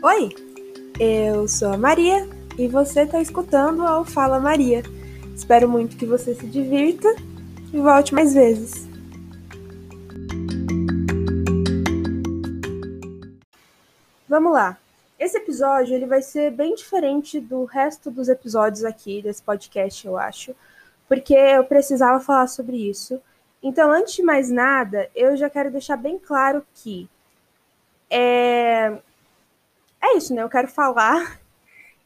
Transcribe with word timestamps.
Oi, 0.00 0.28
eu 1.00 1.48
sou 1.48 1.72
a 1.72 1.76
Maria 1.76 2.28
e 2.56 2.68
você 2.68 3.02
está 3.02 3.20
escutando 3.20 3.84
ao 3.84 4.04
Fala 4.04 4.38
Maria. 4.38 4.84
Espero 5.34 5.68
muito 5.68 5.96
que 5.96 6.06
você 6.06 6.36
se 6.36 6.46
divirta 6.46 7.08
e 7.72 7.80
volte 7.80 8.14
mais 8.14 8.32
vezes. 8.32 8.86
Vamos 14.28 14.52
lá. 14.52 14.78
Esse 15.18 15.38
episódio 15.38 15.96
ele 15.96 16.06
vai 16.06 16.22
ser 16.22 16.52
bem 16.52 16.76
diferente 16.76 17.40
do 17.40 17.64
resto 17.64 18.08
dos 18.08 18.28
episódios 18.28 18.84
aqui 18.84 19.20
desse 19.20 19.42
podcast, 19.42 20.06
eu 20.06 20.16
acho, 20.16 20.54
porque 21.08 21.34
eu 21.34 21.64
precisava 21.64 22.20
falar 22.20 22.46
sobre 22.46 22.76
isso. 22.88 23.20
Então, 23.60 23.90
antes 23.90 24.14
de 24.14 24.22
mais 24.22 24.48
nada, 24.48 25.10
eu 25.12 25.36
já 25.36 25.50
quero 25.50 25.72
deixar 25.72 25.96
bem 25.96 26.20
claro 26.20 26.64
que 26.72 27.10
é, 28.08 28.96
é 30.00 30.16
isso, 30.16 30.34
né? 30.34 30.42
Eu 30.42 30.48
quero 30.48 30.68
falar. 30.68 31.40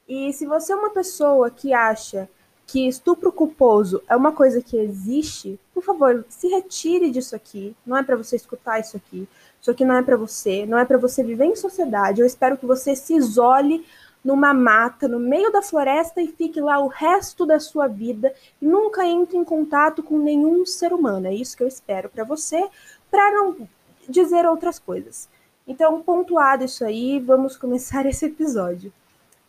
E 0.08 0.32
se 0.32 0.46
você 0.46 0.72
é 0.72 0.76
uma 0.76 0.90
pessoa 0.90 1.50
que 1.50 1.72
acha 1.72 2.28
que 2.66 2.88
estupro 2.88 3.30
culposo 3.30 4.02
é 4.08 4.16
uma 4.16 4.32
coisa 4.32 4.62
que 4.62 4.76
existe, 4.76 5.58
por 5.74 5.82
favor, 5.82 6.24
se 6.28 6.48
retire 6.48 7.10
disso 7.10 7.36
aqui. 7.36 7.76
Não 7.84 7.96
é 7.96 8.02
para 8.02 8.16
você 8.16 8.36
escutar 8.36 8.80
isso 8.80 8.96
aqui. 8.96 9.28
Isso 9.60 9.70
aqui 9.70 9.84
não 9.84 9.96
é 9.96 10.02
para 10.02 10.16
você, 10.16 10.66
não 10.66 10.78
é 10.78 10.84
para 10.84 10.98
você 10.98 11.22
viver 11.22 11.44
em 11.44 11.56
sociedade. 11.56 12.20
Eu 12.20 12.26
espero 12.26 12.56
que 12.56 12.66
você 12.66 12.96
se 12.96 13.14
isole 13.14 13.86
numa 14.24 14.54
mata, 14.54 15.08
no 15.08 15.18
meio 15.18 15.50
da 15.50 15.62
floresta 15.62 16.22
e 16.22 16.28
fique 16.28 16.60
lá 16.60 16.78
o 16.78 16.88
resto 16.88 17.44
da 17.44 17.58
sua 17.58 17.88
vida 17.88 18.32
e 18.60 18.66
nunca 18.66 19.04
entre 19.04 19.36
em 19.36 19.44
contato 19.44 20.02
com 20.02 20.18
nenhum 20.18 20.64
ser 20.64 20.92
humano. 20.92 21.26
É 21.26 21.34
isso 21.34 21.56
que 21.56 21.62
eu 21.62 21.68
espero 21.68 22.08
para 22.08 22.24
você, 22.24 22.68
para 23.10 23.32
não 23.32 23.68
dizer 24.08 24.46
outras 24.46 24.78
coisas. 24.78 25.28
Então, 25.66 26.02
pontuado 26.02 26.64
isso 26.64 26.84
aí, 26.84 27.20
vamos 27.20 27.56
começar 27.56 28.04
esse 28.06 28.26
episódio. 28.26 28.92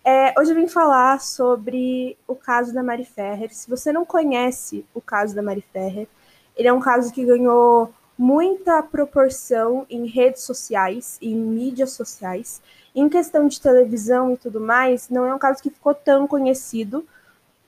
É, 0.06 0.38
hoje 0.38 0.52
eu 0.52 0.56
vim 0.56 0.68
falar 0.68 1.20
sobre 1.22 2.18
o 2.28 2.36
caso 2.36 2.74
da 2.74 2.84
Mari 2.84 3.06
Ferrer. 3.06 3.54
Se 3.54 3.70
você 3.70 3.92
não 3.92 4.06
conhece 4.06 4.86
o 4.94 5.02
caso 5.02 5.34
da 5.34 5.42
Mari 5.42 5.64
Ferrer, 5.72 6.08
ele 6.56 6.68
é 6.68 6.74
um 6.74 6.80
caso 6.80 7.12
que 7.12 7.26
ganhou 7.26 7.94
muita 8.18 8.84
proporção 8.84 9.86
em 9.90 10.06
redes 10.06 10.44
sociais, 10.44 11.18
em 11.22 11.36
mídias 11.36 11.92
sociais. 11.94 12.62
Em 12.94 13.10
questão 13.10 13.48
de 13.48 13.60
televisão 13.60 14.34
e 14.34 14.38
tudo 14.38 14.60
mais, 14.60 15.10
não 15.10 15.26
é 15.26 15.34
um 15.34 15.40
caso 15.40 15.64
que 15.64 15.70
ficou 15.70 15.96
tão 15.96 16.28
conhecido 16.28 17.08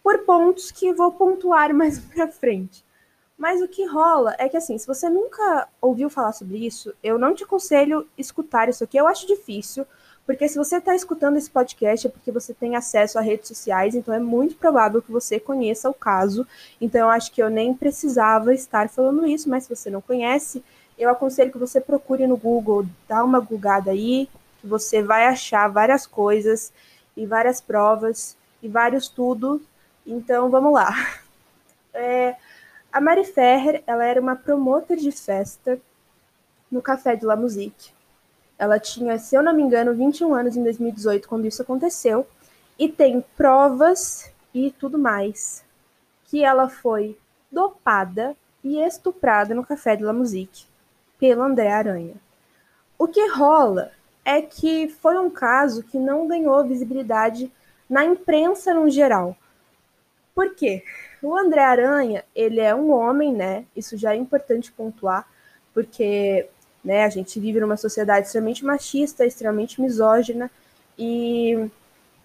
por 0.03 0.19
pontos 0.19 0.69
que 0.69 0.93
vou 0.93 1.11
pontuar 1.13 1.73
mais 1.73 1.97
pra 1.99 2.27
frente. 2.27 2.83
Mas 3.37 3.61
o 3.61 3.67
que 3.67 3.85
rola 3.85 4.33
é 4.39 4.47
que, 4.47 4.55
assim, 4.55 4.77
se 4.77 4.87
você 4.87 5.09
nunca 5.09 5.67
ouviu 5.81 6.09
falar 6.09 6.31
sobre 6.31 6.65
isso, 6.65 6.93
eu 7.03 7.19
não 7.19 7.35
te 7.35 7.43
aconselho 7.43 8.07
escutar 8.17 8.69
isso 8.69 8.83
aqui. 8.83 8.97
Eu 8.97 9.07
acho 9.07 9.27
difícil, 9.27 9.85
porque 10.25 10.47
se 10.47 10.57
você 10.57 10.77
está 10.77 10.95
escutando 10.95 11.37
esse 11.37 11.49
podcast 11.49 12.07
é 12.07 12.09
porque 12.09 12.31
você 12.31 12.53
tem 12.53 12.75
acesso 12.75 13.19
a 13.19 13.21
redes 13.21 13.47
sociais, 13.47 13.93
então 13.93 14.13
é 14.13 14.19
muito 14.19 14.55
provável 14.55 15.01
que 15.01 15.11
você 15.11 15.39
conheça 15.39 15.89
o 15.89 15.93
caso. 15.93 16.47
Então 16.79 17.01
eu 17.01 17.09
acho 17.09 17.31
que 17.31 17.43
eu 17.43 17.49
nem 17.49 17.73
precisava 17.73 18.53
estar 18.53 18.89
falando 18.89 19.27
isso, 19.27 19.49
mas 19.49 19.63
se 19.63 19.75
você 19.75 19.89
não 19.89 20.01
conhece, 20.01 20.63
eu 20.97 21.09
aconselho 21.09 21.51
que 21.51 21.57
você 21.57 21.81
procure 21.81 22.25
no 22.25 22.37
Google, 22.37 22.85
dá 23.07 23.23
uma 23.23 23.39
googada 23.39 23.91
aí, 23.91 24.29
que 24.61 24.67
você 24.67 25.03
vai 25.03 25.27
achar 25.27 25.67
várias 25.67 26.07
coisas 26.07 26.71
e 27.15 27.25
várias 27.25 27.61
provas 27.61 28.37
e 28.63 28.67
vários 28.67 29.07
tudo. 29.09 29.61
Então 30.05 30.49
vamos 30.49 30.73
lá. 30.73 30.91
É, 31.97 32.35
a 32.95 33.01
Mari 33.01 33.25
Ferrer, 33.25 33.83
ela 33.85 34.05
era 34.05 34.21
uma 34.21 34.37
promotora 34.37 34.97
de 34.97 35.11
festa 35.11 35.77
no 36.71 36.81
Café 36.81 37.13
de 37.13 37.25
La 37.25 37.35
Musique. 37.35 37.91
Ela 38.57 38.79
tinha, 38.79 39.19
se 39.19 39.35
eu 39.35 39.43
não 39.43 39.53
me 39.53 39.61
engano, 39.61 39.93
21 39.93 40.33
anos 40.33 40.55
em 40.55 40.63
2018 40.63 41.27
quando 41.27 41.45
isso 41.45 41.61
aconteceu, 41.61 42.25
e 42.79 42.87
tem 42.87 43.19
provas 43.35 44.31
e 44.53 44.71
tudo 44.71 44.97
mais 44.97 45.61
que 46.23 46.41
ela 46.41 46.69
foi 46.69 47.17
dopada 47.51 48.33
e 48.63 48.79
estuprada 48.79 49.53
no 49.53 49.65
Café 49.65 49.97
de 49.97 50.03
La 50.05 50.13
Musique 50.13 50.63
pelo 51.19 51.43
André 51.43 51.69
Aranha. 51.69 52.15
O 52.97 53.09
que 53.09 53.27
rola 53.27 53.91
é 54.23 54.41
que 54.41 54.87
foi 54.87 55.17
um 55.17 55.29
caso 55.29 55.83
que 55.83 55.99
não 55.99 56.29
ganhou 56.29 56.63
visibilidade 56.63 57.51
na 57.89 58.05
imprensa 58.05 58.73
no 58.73 58.89
geral. 58.89 59.35
Por 60.33 60.55
quê? 60.55 60.81
O 61.25 61.35
André 61.35 61.63
Aranha, 61.63 62.23
ele 62.35 62.59
é 62.59 62.75
um 62.75 62.91
homem, 62.91 63.33
né? 63.33 63.65
Isso 63.75 63.97
já 63.97 64.13
é 64.13 64.15
importante 64.15 64.71
pontuar, 64.71 65.27
porque 65.73 66.47
né, 66.83 67.03
a 67.03 67.09
gente 67.09 67.39
vive 67.39 67.59
numa 67.59 67.77
sociedade 67.77 68.27
extremamente 68.27 68.63
machista, 68.63 69.25
extremamente 69.25 69.81
misógina, 69.81 70.51
e 70.95 71.67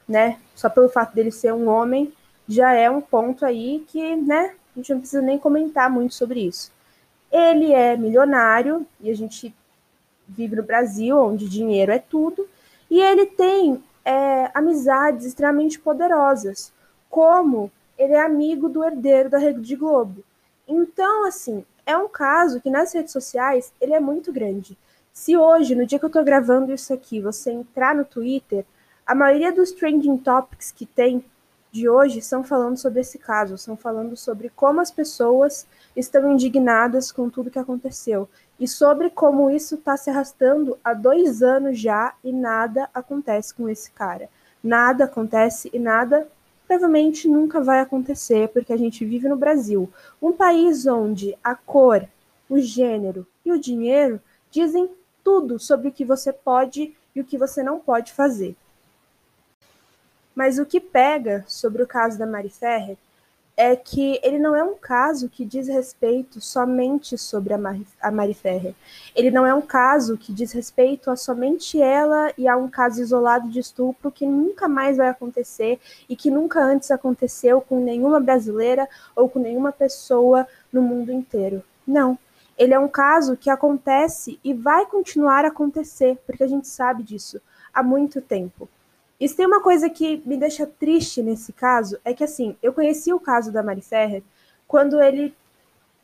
né, 0.06 0.38
só 0.54 0.68
pelo 0.68 0.90
fato 0.90 1.14
dele 1.14 1.30
ser 1.30 1.54
um 1.54 1.66
homem, 1.66 2.12
já 2.46 2.74
é 2.74 2.90
um 2.90 3.00
ponto 3.00 3.46
aí 3.46 3.82
que, 3.88 4.16
né, 4.16 4.54
a 4.76 4.78
gente 4.78 4.92
não 4.92 5.00
precisa 5.00 5.22
nem 5.22 5.38
comentar 5.38 5.88
muito 5.88 6.14
sobre 6.14 6.40
isso. 6.40 6.70
Ele 7.32 7.72
é 7.72 7.96
milionário, 7.96 8.86
e 9.00 9.10
a 9.10 9.16
gente 9.16 9.54
vive 10.28 10.56
no 10.56 10.62
Brasil, 10.62 11.18
onde 11.18 11.48
dinheiro 11.48 11.90
é 11.90 11.98
tudo, 11.98 12.46
e 12.90 13.00
ele 13.00 13.24
tem 13.24 13.82
é, 14.04 14.50
amizades 14.52 15.24
extremamente 15.24 15.80
poderosas, 15.80 16.70
como 17.08 17.72
ele 18.00 18.14
é 18.14 18.24
amigo 18.24 18.66
do 18.66 18.82
herdeiro 18.82 19.28
da 19.28 19.36
Rede 19.36 19.76
Globo. 19.76 20.24
Então, 20.66 21.26
assim, 21.26 21.66
é 21.84 21.94
um 21.94 22.08
caso 22.08 22.58
que 22.58 22.70
nas 22.70 22.94
redes 22.94 23.12
sociais 23.12 23.74
ele 23.78 23.92
é 23.92 24.00
muito 24.00 24.32
grande. 24.32 24.76
Se 25.12 25.36
hoje, 25.36 25.74
no 25.74 25.84
dia 25.84 25.98
que 25.98 26.06
eu 26.06 26.10
tô 26.10 26.24
gravando 26.24 26.72
isso 26.72 26.94
aqui, 26.94 27.20
você 27.20 27.50
entrar 27.50 27.94
no 27.94 28.06
Twitter, 28.06 28.64
a 29.06 29.14
maioria 29.14 29.52
dos 29.52 29.70
trending 29.72 30.16
topics 30.16 30.72
que 30.72 30.86
tem 30.86 31.22
de 31.70 31.90
hoje 31.90 32.22
são 32.22 32.42
falando 32.42 32.78
sobre 32.78 33.00
esse 33.00 33.18
caso, 33.18 33.58
são 33.58 33.76
falando 33.76 34.16
sobre 34.16 34.50
como 34.56 34.80
as 34.80 34.90
pessoas 34.90 35.66
estão 35.94 36.32
indignadas 36.32 37.12
com 37.12 37.28
tudo 37.28 37.50
que 37.50 37.58
aconteceu 37.58 38.26
e 38.58 38.66
sobre 38.66 39.10
como 39.10 39.50
isso 39.50 39.74
está 39.74 39.96
se 39.96 40.08
arrastando 40.08 40.78
há 40.82 40.94
dois 40.94 41.42
anos 41.42 41.78
já 41.78 42.14
e 42.24 42.32
nada 42.32 42.88
acontece 42.94 43.54
com 43.54 43.68
esse 43.68 43.90
cara. 43.92 44.30
Nada 44.62 45.04
acontece 45.04 45.70
e 45.72 45.78
nada 45.78 46.26
provavelmente 46.70 47.26
nunca 47.26 47.60
vai 47.60 47.80
acontecer, 47.80 48.48
porque 48.50 48.72
a 48.72 48.76
gente 48.76 49.04
vive 49.04 49.28
no 49.28 49.34
Brasil, 49.34 49.92
um 50.22 50.30
país 50.30 50.86
onde 50.86 51.36
a 51.42 51.52
cor, 51.52 52.08
o 52.48 52.60
gênero 52.60 53.26
e 53.44 53.50
o 53.50 53.58
dinheiro 53.58 54.22
dizem 54.52 54.88
tudo 55.24 55.58
sobre 55.58 55.88
o 55.88 55.92
que 55.92 56.04
você 56.04 56.32
pode 56.32 56.96
e 57.12 57.20
o 57.20 57.24
que 57.24 57.36
você 57.36 57.60
não 57.60 57.80
pode 57.80 58.12
fazer. 58.12 58.54
Mas 60.32 60.60
o 60.60 60.64
que 60.64 60.78
pega 60.78 61.44
sobre 61.48 61.82
o 61.82 61.88
caso 61.88 62.16
da 62.16 62.24
Mari 62.24 62.50
Ferrer 62.50 62.96
é 63.62 63.76
que 63.76 64.18
ele 64.22 64.38
não 64.38 64.56
é 64.56 64.64
um 64.64 64.74
caso 64.74 65.28
que 65.28 65.44
diz 65.44 65.68
respeito 65.68 66.40
somente 66.40 67.18
sobre 67.18 67.52
a 67.52 67.58
Mari, 67.58 67.86
a 68.00 68.10
Mari 68.10 68.32
Ferrer. 68.32 68.74
Ele 69.14 69.30
não 69.30 69.46
é 69.46 69.52
um 69.52 69.60
caso 69.60 70.16
que 70.16 70.32
diz 70.32 70.52
respeito 70.52 71.10
a 71.10 71.16
somente 71.16 71.78
ela 71.78 72.32
e 72.38 72.48
a 72.48 72.56
um 72.56 72.70
caso 72.70 73.02
isolado 73.02 73.50
de 73.50 73.60
estupro 73.60 74.10
que 74.10 74.24
nunca 74.24 74.66
mais 74.66 74.96
vai 74.96 75.10
acontecer 75.10 75.78
e 76.08 76.16
que 76.16 76.30
nunca 76.30 76.58
antes 76.58 76.90
aconteceu 76.90 77.60
com 77.60 77.84
nenhuma 77.84 78.18
brasileira 78.18 78.88
ou 79.14 79.28
com 79.28 79.38
nenhuma 79.38 79.72
pessoa 79.72 80.48
no 80.72 80.80
mundo 80.80 81.12
inteiro. 81.12 81.62
Não. 81.86 82.18
Ele 82.56 82.72
é 82.72 82.78
um 82.78 82.88
caso 82.88 83.36
que 83.36 83.50
acontece 83.50 84.40
e 84.42 84.54
vai 84.54 84.86
continuar 84.86 85.44
a 85.44 85.48
acontecer, 85.48 86.18
porque 86.26 86.44
a 86.44 86.48
gente 86.48 86.66
sabe 86.66 87.02
disso 87.02 87.38
há 87.74 87.82
muito 87.82 88.22
tempo. 88.22 88.70
Se 89.28 89.36
tem 89.36 89.46
uma 89.46 89.62
coisa 89.62 89.90
que 89.90 90.22
me 90.24 90.36
deixa 90.36 90.66
triste 90.66 91.22
nesse 91.22 91.52
caso, 91.52 91.98
é 92.04 92.14
que 92.14 92.24
assim, 92.24 92.56
eu 92.62 92.72
conheci 92.72 93.12
o 93.12 93.20
caso 93.20 93.52
da 93.52 93.62
Mari 93.62 93.82
Ferrer 93.82 94.22
quando 94.66 95.00
ele 95.00 95.34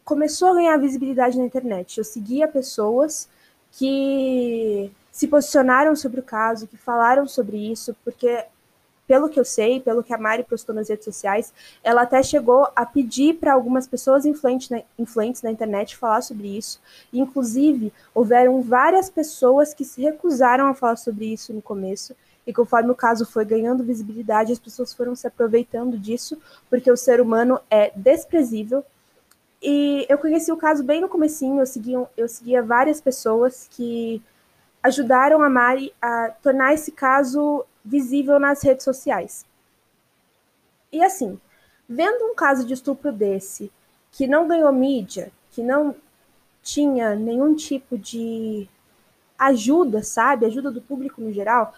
começou 0.04 0.48
a 0.48 0.54
ganhar 0.54 0.76
visibilidade 0.76 1.38
na 1.38 1.44
internet. 1.44 1.98
Eu 1.98 2.04
seguia 2.04 2.46
pessoas 2.46 3.28
que 3.72 4.90
se 5.10 5.26
posicionaram 5.26 5.96
sobre 5.96 6.20
o 6.20 6.22
caso, 6.22 6.66
que 6.66 6.76
falaram 6.76 7.26
sobre 7.26 7.56
isso, 7.56 7.96
porque 8.04 8.44
pelo 9.06 9.28
que 9.28 9.38
eu 9.38 9.44
sei, 9.44 9.80
pelo 9.80 10.02
que 10.02 10.12
a 10.12 10.18
Mari 10.18 10.44
postou 10.44 10.74
nas 10.74 10.88
redes 10.88 11.04
sociais, 11.04 11.52
ela 11.82 12.02
até 12.02 12.22
chegou 12.22 12.68
a 12.74 12.84
pedir 12.84 13.34
para 13.34 13.52
algumas 13.52 13.86
pessoas 13.86 14.26
influentes 14.26 14.68
na, 14.68 14.82
influentes 14.98 15.42
na 15.42 15.50
internet 15.50 15.96
falar 15.96 16.22
sobre 16.22 16.56
isso. 16.56 16.80
Inclusive, 17.12 17.92
houveram 18.14 18.60
várias 18.62 19.08
pessoas 19.08 19.72
que 19.72 19.84
se 19.84 20.02
recusaram 20.02 20.66
a 20.66 20.74
falar 20.74 20.96
sobre 20.96 21.32
isso 21.32 21.52
no 21.52 21.62
começo. 21.62 22.14
E 22.46 22.52
conforme 22.52 22.90
o 22.90 22.94
caso 22.94 23.26
foi 23.26 23.44
ganhando 23.44 23.82
visibilidade, 23.82 24.52
as 24.52 24.58
pessoas 24.58 24.94
foram 24.94 25.16
se 25.16 25.26
aproveitando 25.26 25.98
disso, 25.98 26.38
porque 26.70 26.90
o 26.90 26.96
ser 26.96 27.20
humano 27.20 27.58
é 27.68 27.92
desprezível. 27.96 28.84
E 29.60 30.06
eu 30.08 30.16
conheci 30.16 30.52
o 30.52 30.56
caso 30.56 30.84
bem 30.84 31.00
no 31.00 31.08
comecinho, 31.08 31.60
eu 31.60 31.66
seguia, 31.66 32.06
eu 32.16 32.28
seguia 32.28 32.62
várias 32.62 33.00
pessoas 33.00 33.68
que 33.70 34.22
ajudaram 34.82 35.42
a 35.42 35.50
Mari 35.50 35.92
a 36.00 36.30
tornar 36.40 36.72
esse 36.72 36.92
caso 36.92 37.64
visível 37.84 38.38
nas 38.38 38.62
redes 38.62 38.84
sociais. 38.84 39.44
E 40.92 41.02
assim, 41.02 41.40
vendo 41.88 42.30
um 42.30 42.34
caso 42.34 42.64
de 42.64 42.74
estupro 42.74 43.10
desse, 43.10 43.72
que 44.12 44.28
não 44.28 44.46
ganhou 44.46 44.72
mídia, 44.72 45.32
que 45.50 45.62
não 45.62 45.94
tinha 46.62 47.14
nenhum 47.14 47.54
tipo 47.54 47.98
de 47.98 48.68
ajuda, 49.38 50.02
sabe? 50.02 50.46
Ajuda 50.46 50.70
do 50.70 50.80
público 50.80 51.20
no 51.20 51.32
geral, 51.32 51.74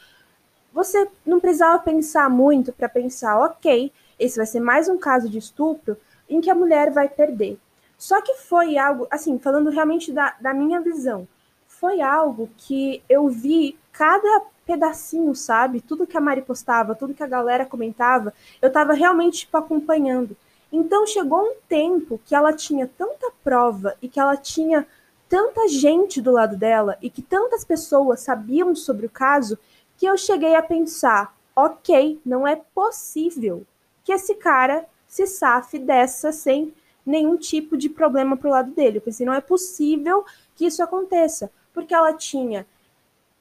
você 0.72 1.08
não 1.24 1.40
precisava 1.40 1.78
pensar 1.78 2.28
muito 2.28 2.72
para 2.72 2.88
pensar, 2.88 3.38
ok, 3.40 3.92
esse 4.18 4.36
vai 4.36 4.46
ser 4.46 4.60
mais 4.60 4.88
um 4.88 4.98
caso 4.98 5.28
de 5.28 5.38
estupro 5.38 5.96
em 6.28 6.40
que 6.40 6.50
a 6.50 6.54
mulher 6.54 6.90
vai 6.90 7.08
perder. 7.08 7.58
Só 7.96 8.20
que 8.20 8.34
foi 8.34 8.78
algo, 8.78 9.06
assim, 9.10 9.38
falando 9.38 9.70
realmente 9.70 10.12
da, 10.12 10.34
da 10.40 10.54
minha 10.54 10.80
visão, 10.80 11.26
foi 11.66 12.00
algo 12.00 12.48
que 12.56 13.02
eu 13.08 13.28
vi 13.28 13.78
cada 13.92 14.42
pedacinho, 14.64 15.34
sabe? 15.34 15.80
Tudo 15.80 16.06
que 16.06 16.16
a 16.16 16.20
Mari 16.20 16.42
postava, 16.42 16.94
tudo 16.94 17.14
que 17.14 17.22
a 17.22 17.26
galera 17.26 17.64
comentava, 17.64 18.34
eu 18.60 18.70
tava 18.70 18.92
realmente 18.92 19.40
tipo, 19.40 19.56
acompanhando. 19.56 20.36
Então 20.70 21.06
chegou 21.06 21.40
um 21.40 21.54
tempo 21.68 22.20
que 22.24 22.34
ela 22.34 22.52
tinha 22.52 22.86
tanta 22.86 23.32
prova 23.42 23.96
e 24.02 24.08
que 24.08 24.20
ela 24.20 24.36
tinha 24.36 24.86
tanta 25.28 25.68
gente 25.68 26.20
do 26.20 26.30
lado 26.30 26.56
dela 26.56 26.96
e 27.00 27.08
que 27.08 27.22
tantas 27.22 27.64
pessoas 27.64 28.20
sabiam 28.20 28.74
sobre 28.74 29.06
o 29.06 29.10
caso 29.10 29.58
que 29.98 30.06
eu 30.06 30.16
cheguei 30.16 30.54
a 30.54 30.62
pensar: 30.62 31.36
ok, 31.54 32.18
não 32.24 32.46
é 32.46 32.56
possível 32.56 33.66
que 34.02 34.12
esse 34.12 34.36
cara 34.36 34.86
se 35.06 35.26
safe 35.26 35.78
dessa 35.78 36.32
sem 36.32 36.72
nenhum 37.04 37.36
tipo 37.36 37.76
de 37.76 37.88
problema 37.88 38.36
pro 38.36 38.50
lado 38.50 38.70
dele. 38.70 38.98
Eu 38.98 39.02
pensei: 39.02 39.26
não 39.26 39.34
é 39.34 39.40
possível 39.40 40.24
que 40.54 40.64
isso 40.64 40.82
aconteça, 40.82 41.50
porque 41.74 41.92
ela 41.92 42.14
tinha 42.14 42.66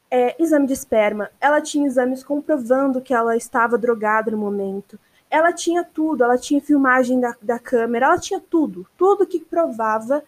é, 0.09 0.35
exame 0.41 0.65
de 0.65 0.73
esperma, 0.73 1.29
ela 1.39 1.61
tinha 1.61 1.85
exames 1.85 2.23
comprovando 2.23 3.01
que 3.01 3.13
ela 3.13 3.37
estava 3.37 3.77
drogada 3.77 4.31
no 4.31 4.37
momento. 4.37 4.99
Ela 5.29 5.51
tinha 5.51 5.83
tudo, 5.83 6.23
ela 6.23 6.37
tinha 6.37 6.61
filmagem 6.61 7.19
da, 7.19 7.35
da 7.41 7.59
câmera, 7.59 8.05
ela 8.05 8.17
tinha 8.17 8.39
tudo, 8.39 8.87
tudo 8.97 9.27
que 9.27 9.39
provava 9.41 10.23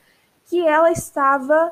que 0.46 0.66
ela 0.66 0.92
estava 0.92 1.72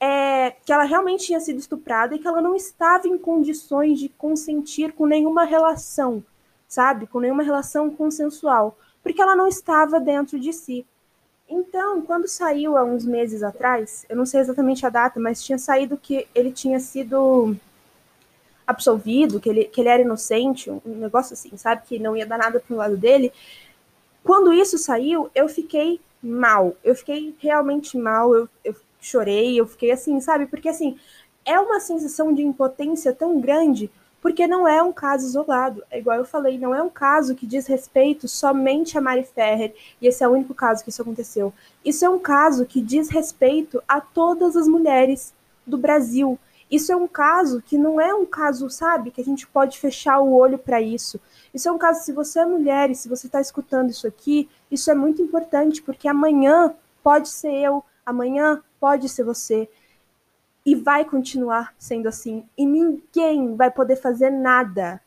é, 0.00 0.50
que 0.50 0.72
ela 0.72 0.84
realmente 0.84 1.26
tinha 1.26 1.40
sido 1.40 1.58
estuprada 1.58 2.14
e 2.14 2.18
que 2.18 2.26
ela 2.26 2.42
não 2.42 2.54
estava 2.54 3.08
em 3.08 3.16
condições 3.16 3.98
de 3.98 4.08
consentir 4.08 4.92
com 4.92 5.06
nenhuma 5.06 5.44
relação, 5.44 6.22
sabe? 6.68 7.06
Com 7.06 7.20
nenhuma 7.20 7.42
relação 7.42 7.90
consensual, 7.90 8.76
porque 9.02 9.22
ela 9.22 9.36
não 9.36 9.46
estava 9.46 10.00
dentro 10.00 10.38
de 10.38 10.52
si. 10.52 10.86
Então, 11.48 12.00
quando 12.02 12.26
saiu 12.26 12.76
há 12.76 12.84
uns 12.84 13.04
meses 13.04 13.42
atrás, 13.42 14.04
eu 14.08 14.16
não 14.16 14.24
sei 14.24 14.40
exatamente 14.40 14.86
a 14.86 14.88
data, 14.88 15.20
mas 15.20 15.42
tinha 15.42 15.58
saído 15.58 15.96
que 15.96 16.26
ele 16.34 16.50
tinha 16.50 16.80
sido 16.80 17.54
absolvido, 18.66 19.38
que 19.38 19.48
ele, 19.48 19.64
que 19.64 19.80
ele 19.80 19.88
era 19.88 20.02
inocente, 20.02 20.70
um 20.70 20.80
negócio 20.84 21.34
assim, 21.34 21.54
sabe? 21.56 21.82
Que 21.86 21.98
não 21.98 22.16
ia 22.16 22.26
dar 22.26 22.38
nada 22.38 22.60
pro 22.60 22.76
lado 22.76 22.96
dele. 22.96 23.32
Quando 24.22 24.52
isso 24.52 24.78
saiu, 24.78 25.30
eu 25.34 25.48
fiquei 25.48 26.00
mal. 26.22 26.74
Eu 26.82 26.94
fiquei 26.94 27.34
realmente 27.38 27.98
mal. 27.98 28.34
Eu, 28.34 28.48
eu 28.64 28.74
chorei, 29.04 29.60
eu 29.60 29.66
fiquei 29.66 29.90
assim, 29.90 30.20
sabe? 30.20 30.46
Porque 30.46 30.68
assim, 30.68 30.98
é 31.44 31.58
uma 31.58 31.78
sensação 31.80 32.32
de 32.32 32.42
impotência 32.42 33.12
tão 33.12 33.40
grande, 33.40 33.90
porque 34.20 34.46
não 34.46 34.66
é 34.66 34.82
um 34.82 34.92
caso 34.92 35.26
isolado. 35.26 35.84
É 35.90 35.98
igual 35.98 36.16
eu 36.16 36.24
falei, 36.24 36.58
não 36.58 36.74
é 36.74 36.82
um 36.82 36.88
caso 36.88 37.34
que 37.34 37.46
diz 37.46 37.66
respeito 37.66 38.26
somente 38.26 38.96
a 38.96 39.00
Mari 39.00 39.24
Ferrer, 39.24 39.74
e 40.00 40.06
esse 40.06 40.24
é 40.24 40.28
o 40.28 40.32
único 40.32 40.54
caso 40.54 40.82
que 40.82 40.90
isso 40.90 41.02
aconteceu. 41.02 41.52
Isso 41.84 42.04
é 42.04 42.08
um 42.08 42.18
caso 42.18 42.64
que 42.64 42.80
diz 42.80 43.10
respeito 43.10 43.82
a 43.86 44.00
todas 44.00 44.56
as 44.56 44.66
mulheres 44.66 45.34
do 45.66 45.76
Brasil. 45.76 46.38
Isso 46.70 46.90
é 46.90 46.96
um 46.96 47.06
caso 47.06 47.62
que 47.62 47.76
não 47.76 48.00
é 48.00 48.14
um 48.14 48.24
caso, 48.24 48.70
sabe, 48.70 49.10
que 49.10 49.20
a 49.20 49.24
gente 49.24 49.46
pode 49.46 49.78
fechar 49.78 50.18
o 50.18 50.32
olho 50.32 50.58
para 50.58 50.80
isso. 50.80 51.20
Isso 51.52 51.68
é 51.68 51.72
um 51.72 51.78
caso, 51.78 52.02
se 52.02 52.12
você 52.12 52.40
é 52.40 52.46
mulher 52.46 52.90
e 52.90 52.94
se 52.94 53.08
você 53.08 53.26
está 53.26 53.40
escutando 53.40 53.90
isso 53.90 54.06
aqui, 54.06 54.48
isso 54.70 54.90
é 54.90 54.94
muito 54.94 55.20
importante, 55.20 55.82
porque 55.82 56.08
amanhã 56.08 56.74
pode 57.02 57.28
ser 57.28 57.52
eu, 57.52 57.84
amanhã 58.04 58.62
pode 58.84 59.08
ser 59.08 59.24
você. 59.24 59.66
E 60.66 60.74
vai 60.74 61.06
continuar 61.06 61.74
sendo 61.78 62.06
assim. 62.06 62.46
E 62.54 62.66
ninguém 62.66 63.56
vai 63.56 63.70
poder 63.70 63.96
fazer 63.96 64.28
nada. 64.28 65.00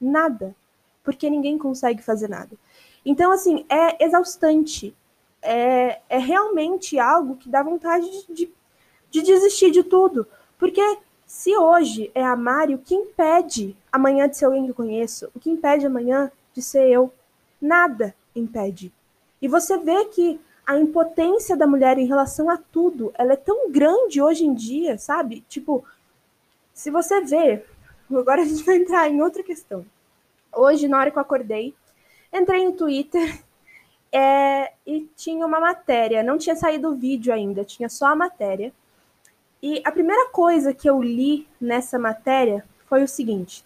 Nada. 0.00 0.54
Porque 1.02 1.28
ninguém 1.28 1.58
consegue 1.58 2.00
fazer 2.00 2.28
nada. 2.28 2.56
Então, 3.04 3.32
assim, 3.32 3.66
é 3.68 4.04
exaustante. 4.04 4.94
É, 5.42 6.00
é 6.08 6.16
realmente 6.16 6.96
algo 6.96 7.34
que 7.34 7.48
dá 7.48 7.60
vontade 7.60 8.08
de, 8.08 8.32
de, 8.32 8.52
de 9.10 9.22
desistir 9.22 9.72
de 9.72 9.82
tudo. 9.82 10.28
Porque 10.56 10.98
se 11.26 11.56
hoje 11.56 12.12
é 12.14 12.24
a 12.24 12.36
Mari, 12.36 12.76
o 12.76 12.78
que 12.78 12.94
impede 12.94 13.76
amanhã 13.90 14.28
de 14.28 14.36
ser 14.36 14.44
alguém 14.44 14.64
que 14.64 14.70
eu 14.70 14.76
conheço? 14.76 15.28
O 15.34 15.40
que 15.40 15.50
impede 15.50 15.84
amanhã 15.84 16.30
de 16.52 16.62
ser 16.62 16.88
eu? 16.88 17.12
Nada 17.60 18.14
impede. 18.32 18.92
E 19.42 19.48
você 19.48 19.76
vê 19.76 20.04
que 20.04 20.40
a 20.66 20.78
impotência 20.78 21.56
da 21.56 21.66
mulher 21.66 21.98
em 21.98 22.06
relação 22.06 22.48
a 22.48 22.56
tudo, 22.56 23.12
ela 23.14 23.34
é 23.34 23.36
tão 23.36 23.70
grande 23.70 24.20
hoje 24.20 24.44
em 24.44 24.54
dia, 24.54 24.96
sabe? 24.98 25.44
Tipo, 25.48 25.84
se 26.72 26.90
você 26.90 27.20
vê, 27.20 27.64
agora 28.10 28.42
a 28.42 28.44
gente 28.44 28.64
vai 28.64 28.76
entrar 28.76 29.08
em 29.08 29.20
outra 29.20 29.42
questão. 29.42 29.84
Hoje, 30.52 30.88
na 30.88 30.98
hora 30.98 31.10
que 31.10 31.18
eu 31.18 31.22
acordei, 31.22 31.74
entrei 32.32 32.64
no 32.64 32.72
Twitter 32.72 33.42
é, 34.12 34.72
e 34.86 35.08
tinha 35.16 35.44
uma 35.46 35.60
matéria, 35.60 36.22
não 36.22 36.38
tinha 36.38 36.56
saído 36.56 36.88
o 36.88 36.96
vídeo 36.96 37.32
ainda, 37.32 37.64
tinha 37.64 37.88
só 37.88 38.06
a 38.06 38.16
matéria. 38.16 38.72
E 39.62 39.82
a 39.84 39.92
primeira 39.92 40.28
coisa 40.30 40.74
que 40.74 40.88
eu 40.88 41.02
li 41.02 41.48
nessa 41.60 41.98
matéria 41.98 42.64
foi 42.86 43.02
o 43.02 43.08
seguinte: 43.08 43.64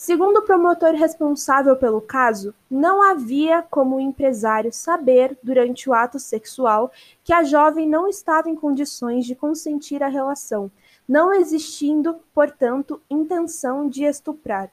Segundo 0.00 0.36
o 0.36 0.42
promotor 0.42 0.94
responsável 0.94 1.74
pelo 1.74 2.00
caso, 2.00 2.54
não 2.70 3.02
havia 3.02 3.62
como 3.68 3.96
o 3.96 4.00
empresário 4.00 4.72
saber, 4.72 5.36
durante 5.42 5.90
o 5.90 5.92
ato 5.92 6.20
sexual, 6.20 6.92
que 7.24 7.32
a 7.32 7.42
jovem 7.42 7.88
não 7.88 8.06
estava 8.06 8.48
em 8.48 8.54
condições 8.54 9.26
de 9.26 9.34
consentir 9.34 10.00
a 10.00 10.06
relação, 10.06 10.70
não 11.06 11.32
existindo, 11.32 12.14
portanto, 12.32 13.02
intenção 13.10 13.88
de 13.88 14.04
estuprar. 14.04 14.70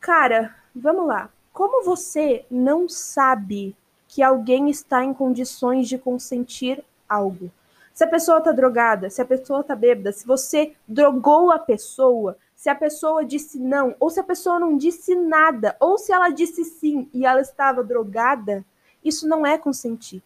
Cara, 0.00 0.52
vamos 0.74 1.06
lá. 1.06 1.30
Como 1.52 1.84
você 1.84 2.44
não 2.50 2.88
sabe 2.88 3.76
que 4.08 4.24
alguém 4.24 4.68
está 4.68 5.04
em 5.04 5.14
condições 5.14 5.88
de 5.88 5.98
consentir 5.98 6.84
algo? 7.08 7.48
Se 7.94 8.02
a 8.02 8.08
pessoa 8.08 8.38
está 8.38 8.50
drogada, 8.50 9.08
se 9.08 9.22
a 9.22 9.24
pessoa 9.24 9.60
está 9.60 9.76
bêbada, 9.76 10.10
se 10.10 10.26
você 10.26 10.74
drogou 10.88 11.52
a 11.52 11.60
pessoa, 11.60 12.36
se 12.58 12.68
a 12.68 12.74
pessoa 12.74 13.24
disse 13.24 13.56
não, 13.56 13.94
ou 14.00 14.10
se 14.10 14.18
a 14.18 14.24
pessoa 14.24 14.58
não 14.58 14.76
disse 14.76 15.14
nada, 15.14 15.76
ou 15.78 15.96
se 15.96 16.10
ela 16.12 16.28
disse 16.28 16.64
sim 16.64 17.08
e 17.14 17.24
ela 17.24 17.40
estava 17.40 17.84
drogada, 17.84 18.64
isso 19.02 19.28
não 19.28 19.46
é 19.46 19.56
consentir. 19.56 20.20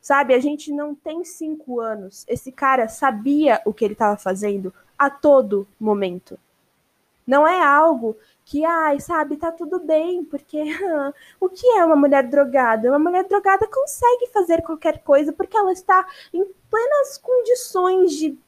Sabe, 0.00 0.32
a 0.32 0.40
gente 0.40 0.72
não 0.72 0.94
tem 0.94 1.22
cinco 1.26 1.78
anos. 1.78 2.24
Esse 2.26 2.50
cara 2.50 2.88
sabia 2.88 3.60
o 3.66 3.74
que 3.74 3.84
ele 3.84 3.92
estava 3.92 4.16
fazendo 4.16 4.72
a 4.98 5.10
todo 5.10 5.68
momento. 5.78 6.38
Não 7.26 7.46
é 7.46 7.62
algo 7.62 8.16
que, 8.46 8.64
ai, 8.64 8.98
sabe, 8.98 9.36
tá 9.36 9.52
tudo 9.52 9.78
bem, 9.78 10.24
porque 10.24 10.64
o 11.38 11.50
que 11.50 11.66
é 11.66 11.84
uma 11.84 11.96
mulher 11.96 12.26
drogada? 12.26 12.88
Uma 12.88 12.98
mulher 12.98 13.24
drogada 13.24 13.68
consegue 13.68 14.28
fazer 14.32 14.62
qualquer 14.62 15.02
coisa 15.02 15.34
porque 15.34 15.54
ela 15.54 15.72
está 15.72 16.08
em 16.32 16.46
plenas 16.70 17.18
condições 17.18 18.12
de 18.12 18.38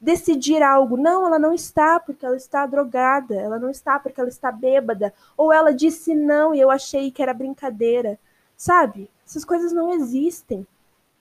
decidir 0.00 0.62
algo. 0.62 0.96
Não, 0.96 1.26
ela 1.26 1.38
não 1.38 1.52
está 1.52 1.98
porque 1.98 2.24
ela 2.24 2.36
está 2.36 2.66
drogada, 2.66 3.34
ela 3.34 3.58
não 3.58 3.70
está 3.70 3.98
porque 3.98 4.20
ela 4.20 4.28
está 4.28 4.52
bêbada, 4.52 5.12
ou 5.36 5.52
ela 5.52 5.72
disse 5.72 6.14
não 6.14 6.54
e 6.54 6.60
eu 6.60 6.70
achei 6.70 7.10
que 7.10 7.22
era 7.22 7.34
brincadeira. 7.34 8.18
Sabe? 8.56 9.10
Essas 9.26 9.44
coisas 9.44 9.72
não 9.72 9.92
existem. 9.92 10.66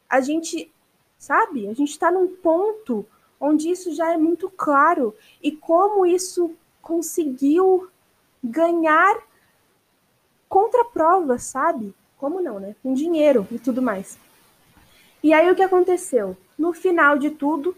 A 0.09 0.21
gente, 0.21 0.71
sabe? 1.17 1.67
A 1.67 1.73
gente 1.73 1.91
está 1.91 2.09
num 2.11 2.27
ponto 2.27 3.05
onde 3.39 3.69
isso 3.69 3.93
já 3.93 4.11
é 4.11 4.17
muito 4.17 4.49
claro 4.49 5.13
e 5.41 5.51
como 5.51 6.05
isso 6.05 6.55
conseguiu 6.81 7.89
ganhar 8.43 9.17
contraprova, 10.47 11.37
sabe? 11.37 11.93
Como 12.17 12.41
não, 12.41 12.59
né? 12.59 12.75
Com 12.81 12.93
dinheiro 12.93 13.47
e 13.51 13.59
tudo 13.59 13.81
mais. 13.81 14.17
E 15.21 15.33
aí 15.33 15.51
o 15.51 15.55
que 15.55 15.61
aconteceu? 15.61 16.37
No 16.57 16.73
final 16.73 17.17
de 17.17 17.29
tudo, 17.29 17.75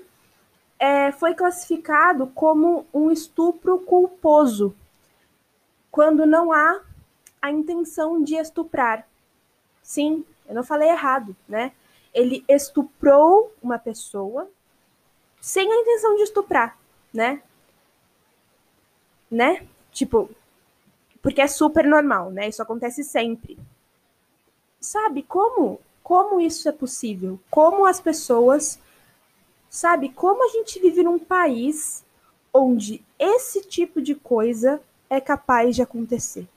é, 0.79 1.11
foi 1.11 1.35
classificado 1.35 2.27
como 2.27 2.87
um 2.93 3.11
estupro 3.11 3.79
culposo, 3.79 4.73
quando 5.91 6.25
não 6.25 6.53
há 6.53 6.81
a 7.41 7.51
intenção 7.51 8.23
de 8.23 8.35
estuprar. 8.35 9.05
Sim, 9.83 10.25
eu 10.47 10.55
não 10.55 10.63
falei 10.63 10.89
errado, 10.89 11.35
né? 11.47 11.73
Ele 12.13 12.43
estuprou 12.47 13.53
uma 13.61 13.77
pessoa 13.77 14.49
sem 15.41 15.69
a 15.71 15.75
intenção 15.75 16.15
de 16.15 16.23
estuprar, 16.23 16.77
né? 17.13 17.41
Né? 19.29 19.67
Tipo, 19.91 20.29
porque 21.21 21.41
é 21.41 21.47
super 21.47 21.85
normal, 21.85 22.31
né? 22.31 22.47
Isso 22.47 22.61
acontece 22.61 23.03
sempre. 23.03 23.59
Sabe 24.79 25.23
como? 25.23 25.79
Como 26.01 26.39
isso 26.39 26.67
é 26.67 26.71
possível? 26.71 27.39
Como 27.49 27.85
as 27.85 27.99
pessoas 27.99 28.79
Sabe, 29.69 30.09
como 30.09 30.43
a 30.43 30.51
gente 30.51 30.79
vive 30.79 31.03
num 31.03 31.19
país 31.19 32.03
onde 32.53 33.03
esse 33.17 33.61
tipo 33.61 34.01
de 34.01 34.15
coisa 34.15 34.81
é 35.09 35.21
capaz 35.21 35.75
de 35.75 35.81
acontecer? 35.81 36.47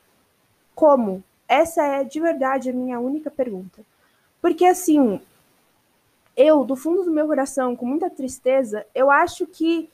Como? 0.75 1.23
Essa 1.47 1.83
é 1.83 2.05
de 2.05 2.19
verdade 2.19 2.71
a 2.71 2.73
minha 2.73 2.99
única 2.99 3.31
pergunta. 3.31 3.83
Porque 4.41 4.65
assim, 4.65 5.21
eu, 6.37 6.65
do 6.65 6.75
fundo 6.75 7.05
do 7.05 7.13
meu 7.13 7.27
coração, 7.27 7.77
com 7.77 7.85
muita 7.85 8.09
tristeza, 8.09 8.87
eu 8.95 9.11
acho 9.11 9.47
que 9.47 9.91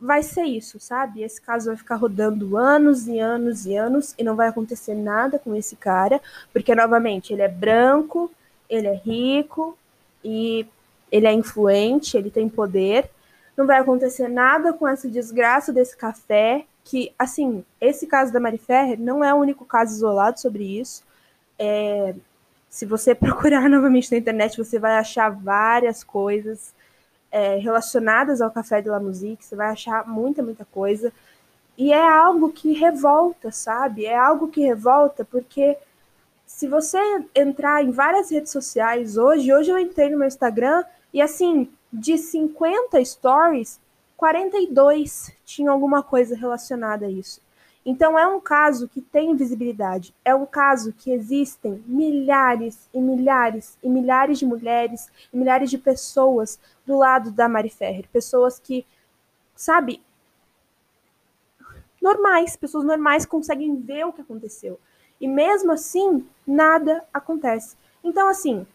vai 0.00 0.22
ser 0.22 0.44
isso, 0.44 0.80
sabe? 0.80 1.22
Esse 1.22 1.40
caso 1.40 1.66
vai 1.66 1.76
ficar 1.76 1.96
rodando 1.96 2.56
anos 2.56 3.06
e 3.06 3.18
anos 3.18 3.66
e 3.66 3.76
anos 3.76 4.14
e 4.18 4.24
não 4.24 4.34
vai 4.34 4.48
acontecer 4.48 4.94
nada 4.94 5.38
com 5.38 5.54
esse 5.54 5.76
cara, 5.76 6.20
porque 6.52 6.74
novamente 6.74 7.32
ele 7.32 7.42
é 7.42 7.48
branco, 7.48 8.30
ele 8.68 8.86
é 8.86 8.94
rico 8.94 9.76
e 10.24 10.66
ele 11.10 11.26
é 11.26 11.32
influente, 11.32 12.16
ele 12.16 12.30
tem 12.30 12.48
poder. 12.48 13.10
Não 13.56 13.66
vai 13.66 13.78
acontecer 13.78 14.28
nada 14.28 14.72
com 14.72 14.86
essa 14.86 15.08
desgraça 15.08 15.72
desse 15.72 15.96
café, 15.96 16.64
que, 16.84 17.12
assim, 17.18 17.64
esse 17.80 18.06
caso 18.06 18.32
da 18.32 18.40
Mari 18.40 18.58
Ferrer 18.58 19.00
não 19.00 19.24
é 19.24 19.32
o 19.32 19.38
único 19.38 19.64
caso 19.64 19.94
isolado 19.94 20.38
sobre 20.38 20.64
isso. 20.78 21.02
É, 21.58 22.14
se 22.68 22.84
você 22.84 23.14
procurar 23.16 23.68
novamente 23.68 24.10
na 24.10 24.18
internet, 24.18 24.58
você 24.58 24.78
vai 24.78 24.96
achar 24.96 25.30
várias 25.30 26.04
coisas 26.04 26.74
é, 27.30 27.56
relacionadas 27.56 28.40
ao 28.40 28.50
Café 28.50 28.80
de 28.82 28.88
la 28.88 29.00
Musique, 29.00 29.44
você 29.44 29.56
vai 29.56 29.68
achar 29.68 30.06
muita, 30.06 30.42
muita 30.42 30.64
coisa. 30.64 31.12
E 31.76 31.92
é 31.92 32.08
algo 32.08 32.52
que 32.52 32.72
revolta, 32.72 33.50
sabe? 33.50 34.06
É 34.06 34.16
algo 34.16 34.48
que 34.48 34.60
revolta 34.60 35.24
porque 35.24 35.76
se 36.54 36.68
você 36.68 36.98
entrar 37.34 37.82
em 37.82 37.90
várias 37.90 38.30
redes 38.30 38.52
sociais 38.52 39.16
hoje, 39.16 39.52
hoje 39.52 39.72
eu 39.72 39.78
entrei 39.78 40.08
no 40.08 40.16
meu 40.16 40.28
Instagram 40.28 40.84
e 41.12 41.20
assim, 41.20 41.68
de 41.92 42.16
50 42.16 43.04
stories, 43.04 43.80
42 44.16 45.32
tinham 45.44 45.74
alguma 45.74 46.00
coisa 46.00 46.36
relacionada 46.36 47.06
a 47.06 47.10
isso. 47.10 47.40
Então 47.84 48.16
é 48.16 48.24
um 48.28 48.38
caso 48.38 48.88
que 48.88 49.00
tem 49.00 49.34
visibilidade, 49.34 50.14
é 50.24 50.32
um 50.32 50.46
caso 50.46 50.92
que 50.92 51.10
existem 51.10 51.82
milhares 51.88 52.88
e 52.94 53.00
milhares 53.00 53.76
e 53.82 53.88
milhares 53.88 54.38
de 54.38 54.46
mulheres 54.46 55.08
e 55.32 55.36
milhares 55.36 55.68
de 55.68 55.76
pessoas 55.76 56.60
do 56.86 56.96
lado 56.96 57.32
da 57.32 57.48
Mari 57.48 57.68
Ferrer, 57.68 58.08
pessoas 58.12 58.60
que, 58.60 58.86
sabe, 59.56 60.00
normais, 62.00 62.54
pessoas 62.54 62.84
normais 62.84 63.26
conseguem 63.26 63.74
ver 63.74 64.06
o 64.06 64.12
que 64.12 64.20
aconteceu. 64.20 64.78
E 65.24 65.26
mesmo 65.26 65.72
assim, 65.72 66.28
nada 66.46 67.02
acontece. 67.10 67.78
Então, 68.04 68.28
assim, 68.28 68.66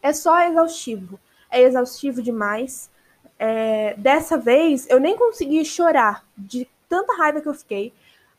é 0.00 0.12
só 0.12 0.40
exaustivo. 0.42 1.18
É 1.50 1.60
exaustivo 1.60 2.22
demais. 2.22 2.88
É, 3.36 3.94
dessa 3.94 4.38
vez, 4.38 4.88
eu 4.88 5.00
nem 5.00 5.16
consegui 5.16 5.64
chorar 5.64 6.24
de 6.38 6.68
tanta 6.88 7.16
raiva 7.16 7.40
que 7.40 7.48
eu 7.48 7.54
fiquei. 7.54 7.92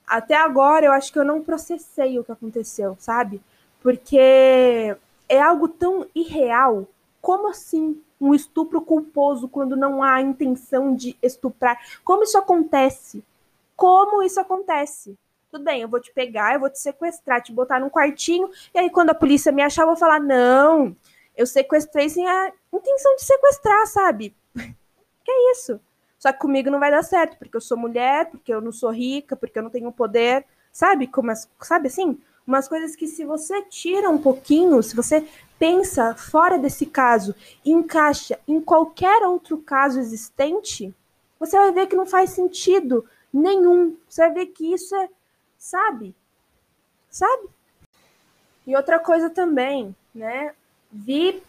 Até 0.07 0.35
agora, 0.35 0.85
eu 0.85 0.93
acho 0.93 1.11
que 1.11 1.19
eu 1.19 1.25
não 1.25 1.43
processei 1.43 2.17
o 2.17 2.23
que 2.23 2.31
aconteceu, 2.31 2.95
sabe? 2.97 3.41
Porque 3.81 4.17
é 5.27 5.41
algo 5.41 5.67
tão 5.67 6.07
irreal. 6.15 6.87
Como 7.21 7.49
assim 7.49 8.01
um 8.21 8.33
estupro 8.33 8.79
culposo 8.79 9.49
quando 9.49 9.75
não 9.75 10.01
há 10.01 10.21
intenção 10.21 10.95
de 10.95 11.17
estuprar? 11.21 11.77
Como 12.05 12.23
isso 12.23 12.37
acontece? 12.37 13.21
Como 13.75 14.23
isso 14.23 14.39
acontece? 14.39 15.17
Tudo 15.55 15.63
bem, 15.63 15.83
eu 15.83 15.87
vou 15.87 16.01
te 16.01 16.11
pegar, 16.11 16.53
eu 16.53 16.59
vou 16.59 16.69
te 16.69 16.77
sequestrar, 16.77 17.41
te 17.41 17.53
botar 17.53 17.79
num 17.79 17.89
quartinho, 17.89 18.49
e 18.73 18.77
aí 18.77 18.89
quando 18.89 19.11
a 19.11 19.15
polícia 19.15 19.53
me 19.53 19.61
achar, 19.61 19.83
eu 19.83 19.87
vou 19.87 19.95
falar: 19.95 20.19
não, 20.19 20.93
eu 21.33 21.47
sequestrei 21.47 22.09
sem 22.09 22.27
a 22.27 22.51
intenção 22.73 23.15
de 23.15 23.23
sequestrar, 23.23 23.87
sabe? 23.87 24.35
que 24.53 25.31
é 25.31 25.51
isso? 25.53 25.79
Só 26.19 26.33
que 26.33 26.39
comigo 26.39 26.69
não 26.69 26.77
vai 26.77 26.91
dar 26.91 27.03
certo, 27.03 27.37
porque 27.37 27.55
eu 27.55 27.61
sou 27.61 27.77
mulher, 27.77 28.29
porque 28.29 28.53
eu 28.53 28.59
não 28.59 28.73
sou 28.73 28.91
rica, 28.91 29.33
porque 29.33 29.57
eu 29.57 29.63
não 29.63 29.69
tenho 29.69 29.89
poder, 29.93 30.43
sabe? 30.73 31.07
Como, 31.07 31.31
sabe 31.61 31.87
assim? 31.87 32.19
Umas 32.45 32.67
coisas 32.67 32.93
que 32.93 33.07
se 33.07 33.23
você 33.23 33.61
tira 33.61 34.09
um 34.09 34.17
pouquinho, 34.17 34.83
se 34.83 34.93
você 34.93 35.25
pensa 35.57 36.15
fora 36.15 36.59
desse 36.59 36.85
caso 36.85 37.33
e 37.63 37.71
encaixa 37.71 38.37
em 38.45 38.59
qualquer 38.59 39.23
outro 39.23 39.57
caso 39.59 40.01
existente, 40.01 40.93
você 41.39 41.55
vai 41.55 41.71
ver 41.71 41.87
que 41.87 41.95
não 41.95 42.05
faz 42.05 42.31
sentido 42.31 43.05
nenhum. 43.31 43.95
Você 44.09 44.21
vai 44.21 44.33
ver 44.33 44.45
que 44.47 44.73
isso 44.73 44.93
é, 44.95 45.09
sabe? 45.57 46.15
Sabe? 47.09 47.47
E 48.65 48.75
outra 48.75 48.99
coisa 48.99 49.29
também, 49.29 49.95
né? 50.13 50.53
Vi 50.91 51.41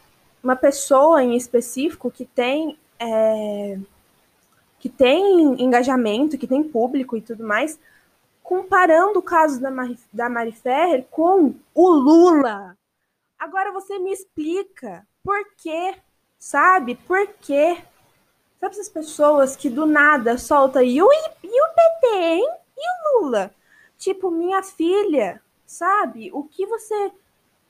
uma 0.43 0.57
pessoa 0.57 1.23
em 1.23 1.37
específico 1.37 2.11
que 2.11 2.25
tem 2.25 2.79
é, 2.99 3.79
que 4.79 4.89
tem 4.89 5.61
engajamento, 5.63 6.39
que 6.39 6.47
tem 6.47 6.63
público 6.63 7.17
e 7.17 7.21
tudo 7.21 7.43
mais, 7.43 7.79
comparando 8.43 9.19
o 9.19 9.23
caso 9.23 9.61
da, 9.61 9.71
Mari, 9.71 9.99
da 10.13 10.29
Mari 10.29 10.53
Ferrer 10.53 11.05
com 11.11 11.55
o 11.75 11.89
Lula. 11.89 12.77
Agora 13.39 13.73
você 13.73 13.99
me 13.99 14.13
explica 14.13 15.07
por 15.25 15.45
quê, 15.57 15.95
sabe? 16.39 16.95
Por 16.95 17.27
quê? 17.41 17.77
Sabe 18.61 18.75
essas 18.75 18.89
pessoas 18.89 19.57
que 19.57 19.69
do 19.69 19.85
nada 19.85 20.39
soltam 20.39 20.83
e 20.83 21.03
o, 21.03 21.09
e 21.13 21.63
o 21.63 21.75
PT, 21.75 22.17
hein? 22.17 22.49
E 22.77 22.83
o 22.83 23.21
Lula? 23.25 23.51
Tipo, 23.99 24.31
minha 24.31 24.63
filha, 24.63 25.43
sabe? 25.65 26.31
O 26.33 26.45
que 26.45 26.67
você. 26.67 27.13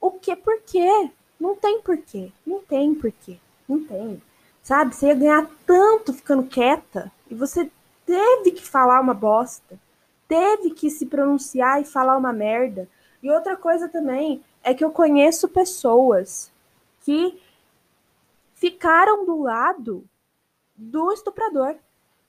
O 0.00 0.10
que? 0.10 0.34
Por 0.36 0.60
quê? 0.62 1.10
Não 1.38 1.54
tem 1.54 1.80
porquê. 1.80 2.32
Não 2.46 2.60
tem 2.62 2.94
porquê. 2.94 3.38
Não 3.68 3.82
tem. 3.84 4.22
Sabe? 4.62 4.94
Você 4.94 5.06
ia 5.06 5.14
ganhar 5.14 5.50
tanto 5.64 6.12
ficando 6.12 6.44
quieta 6.44 7.12
e 7.30 7.34
você 7.34 7.70
teve 8.04 8.52
que 8.52 8.62
falar 8.62 9.00
uma 9.00 9.14
bosta. 9.14 9.78
Teve 10.28 10.70
que 10.70 10.90
se 10.90 11.06
pronunciar 11.06 11.80
e 11.80 11.84
falar 11.84 12.16
uma 12.16 12.32
merda. 12.32 12.88
E 13.22 13.30
outra 13.30 13.56
coisa 13.56 13.88
também 13.88 14.42
é 14.62 14.74
que 14.74 14.84
eu 14.84 14.90
conheço 14.90 15.48
pessoas 15.48 16.50
que 17.02 17.40
ficaram 18.54 19.24
do 19.24 19.42
lado 19.42 20.04
do 20.74 21.12
estuprador. 21.12 21.76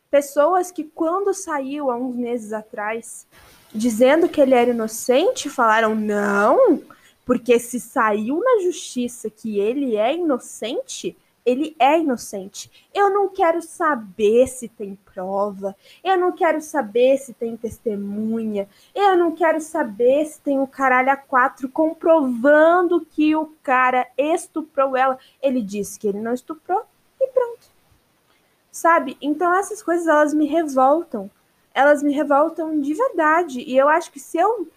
Pessoas 0.10 0.72
que, 0.72 0.84
quando 0.84 1.34
saiu 1.34 1.92
há 1.92 1.96
uns 1.98 2.16
meses 2.16 2.54
atrás, 2.54 3.28
dizendo 3.74 4.30
que 4.30 4.40
ele 4.40 4.54
era 4.54 4.72
inocente, 4.72 5.50
falaram: 5.50 5.94
não, 5.96 6.82
porque 7.26 7.60
se 7.60 7.80
saiu 7.80 8.40
na 8.40 8.64
justiça 8.64 9.30
que 9.30 9.60
ele 9.60 9.98
é 9.98 10.16
inocente, 10.16 11.18
ele 11.46 11.76
é 11.80 12.00
inocente. 12.00 12.70
Eu 12.94 13.10
não 13.10 13.30
quero 13.30 13.62
saber 13.62 14.48
se 14.48 14.68
tem 14.68 14.98
prova, 15.14 15.76
eu 16.04 16.18
não 16.18 16.34
quero 16.34 16.62
saber 16.62 17.18
se 17.18 17.34
tem 17.34 17.56
testemunha, 17.56 18.68
eu 18.94 19.18
não 19.18 19.34
quero 19.34 19.62
saber 19.62 20.26
se 20.26 20.42
tem 20.42 20.60
o 20.60 20.68
caralho 20.68 21.10
a 21.10 21.16
quatro 21.16 21.70
comprovando 21.70 23.06
que 23.06 23.34
o 23.36 23.54
cara 23.64 24.06
estuprou 24.18 24.98
ela. 24.98 25.18
Ele 25.42 25.62
disse 25.62 25.98
que 25.98 26.08
ele 26.08 26.20
não 26.20 26.34
estuprou 26.34 26.84
e 27.20 27.28
pronto. 27.28 27.77
Sabe? 28.78 29.18
Então 29.22 29.54
essas 29.54 29.82
coisas 29.82 30.08
elas 30.08 30.34
me 30.34 30.46
revoltam. 30.46 31.30
Elas 31.74 32.04
me 32.04 32.14
revoltam 32.14 32.80
de 32.80 32.94
verdade. 32.94 33.62
E 33.62 33.78
eu 33.78 33.88
acho 33.88 34.12
que 34.12 34.20
se 34.20 34.38
eu 34.38 34.68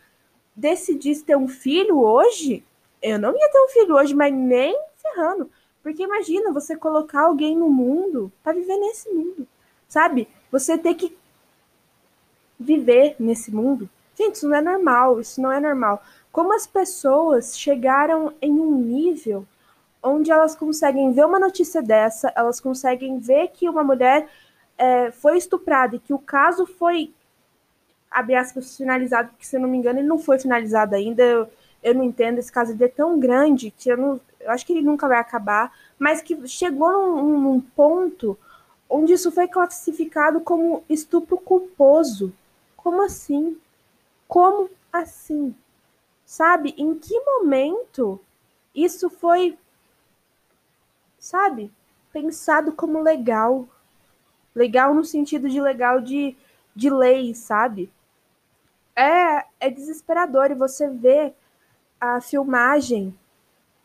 decidisse 0.54 1.24
ter 1.24 1.36
um 1.36 1.48
filho 1.48 1.98
hoje, 1.98 2.64
eu 3.02 3.18
não 3.18 3.36
ia 3.36 3.50
ter 3.50 3.60
um 3.60 3.68
filho 3.68 3.94
hoje, 3.96 4.14
mas 4.14 4.32
nem 4.32 4.78
ferrando 4.96 5.50
porque 5.82 6.02
imagina 6.02 6.52
você 6.52 6.76
colocar 6.76 7.22
alguém 7.22 7.56
no 7.56 7.68
mundo 7.68 8.30
para 8.42 8.52
viver 8.52 8.76
nesse 8.76 9.08
mundo, 9.10 9.46
sabe? 9.88 10.28
Você 10.50 10.76
ter 10.76 10.94
que 10.94 11.16
viver 12.58 13.16
nesse 13.18 13.50
mundo. 13.50 13.88
Gente, 14.14 14.34
isso 14.34 14.48
não 14.48 14.56
é 14.56 14.60
normal, 14.60 15.20
isso 15.20 15.40
não 15.40 15.50
é 15.50 15.58
normal. 15.58 16.02
Como 16.30 16.54
as 16.54 16.66
pessoas 16.66 17.58
chegaram 17.58 18.34
em 18.40 18.52
um 18.52 18.76
nível 18.76 19.46
onde 20.02 20.30
elas 20.30 20.54
conseguem 20.56 21.12
ver 21.12 21.26
uma 21.26 21.38
notícia 21.38 21.82
dessa, 21.82 22.32
elas 22.34 22.60
conseguem 22.60 23.18
ver 23.18 23.48
que 23.48 23.68
uma 23.68 23.84
mulher 23.84 24.28
é, 24.78 25.10
foi 25.10 25.36
estuprada 25.36 25.96
e 25.96 25.98
que 25.98 26.14
o 26.14 26.18
caso 26.18 26.66
foi, 26.66 27.12
abre 28.10 28.34
aspas, 28.34 28.76
finalizado, 28.76 29.30
porque 29.30 29.44
se 29.44 29.56
eu 29.56 29.60
não 29.60 29.68
me 29.68 29.76
engano 29.76 29.98
ele 29.98 30.08
não 30.08 30.18
foi 30.18 30.38
finalizado 30.38 30.94
ainda, 30.94 31.22
eu, 31.22 31.48
eu 31.82 31.94
não 31.94 32.04
entendo, 32.04 32.38
esse 32.38 32.50
caso 32.50 32.76
é 32.82 32.88
tão 32.88 33.18
grande 33.18 33.70
que 33.70 33.90
eu 33.90 33.96
não, 33.96 34.20
eu 34.40 34.50
acho 34.50 34.64
que 34.64 34.72
ele 34.72 34.82
nunca 34.82 35.06
vai 35.06 35.18
acabar, 35.18 35.72
mas 35.98 36.22
que 36.22 36.46
chegou 36.48 36.90
num, 36.90 37.38
num 37.38 37.60
ponto 37.60 38.38
onde 38.90 39.12
isso 39.12 39.30
foi 39.30 39.46
classificado 39.46 40.40
como 40.40 40.82
estupro 40.88 41.38
culposo. 41.38 42.32
Como 42.76 43.02
assim? 43.02 43.56
Como 44.26 44.68
assim? 44.92 45.54
Sabe? 46.26 46.74
Em 46.76 46.94
que 46.96 47.18
momento 47.20 48.20
isso 48.74 49.08
foi, 49.08 49.56
sabe, 51.20 51.70
pensado 52.12 52.72
como 52.72 53.00
legal? 53.00 53.68
Legal 54.54 54.94
no 54.94 55.04
sentido 55.04 55.48
de 55.48 55.60
legal 55.60 56.00
de, 56.00 56.36
de 56.74 56.90
lei, 56.90 57.34
sabe? 57.34 57.92
É, 58.96 59.44
é 59.60 59.70
desesperador 59.70 60.50
e 60.50 60.54
você 60.54 60.88
vê 60.88 61.32
a 62.00 62.20
filmagem 62.20 63.16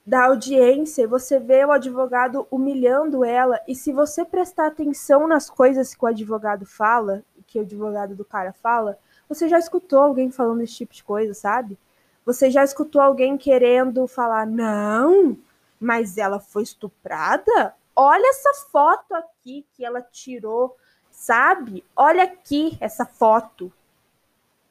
da 0.06 0.26
audiência, 0.26 1.08
você 1.08 1.40
vê 1.40 1.66
o 1.66 1.72
advogado 1.72 2.48
humilhando 2.52 3.26
ela, 3.26 3.60
e 3.68 3.74
se 3.74 3.92
você 3.92 4.24
prestar 4.24 4.68
atenção 4.68 5.28
nas 5.28 5.50
coisas 5.50 5.96
que 5.96 6.06
o 6.06 6.08
advogado 6.08 6.66
fala, 6.66 7.24
que 7.48 7.58
o 7.58 7.64
advogado 7.64 8.16
do 8.16 8.24
cara 8.24 8.54
fala, 8.54 9.00
você 9.28 9.50
já 9.50 9.58
escutou 9.58 10.00
alguém 10.00 10.30
falando 10.30 10.62
esse 10.62 10.76
tipo 10.76 10.94
de 10.94 11.04
coisa, 11.04 11.34
sabe? 11.34 11.78
Você 12.24 12.52
já 12.52 12.64
escutou 12.64 13.02
alguém 13.02 13.38
querendo 13.38 14.06
falar, 14.08 14.46
não, 14.46 15.38
mas 15.80 16.18
ela 16.18 16.40
foi 16.40 16.64
estuprada? 16.64 17.76
Olha 17.96 18.30
essa 18.30 18.68
foto 18.70 19.14
aqui 19.14 19.66
que 19.74 19.86
ela 19.86 20.02
tirou, 20.02 20.76
sabe? 21.10 21.84
Olha 21.96 22.24
aqui 22.24 22.78
essa 22.82 23.06
foto, 23.06 23.72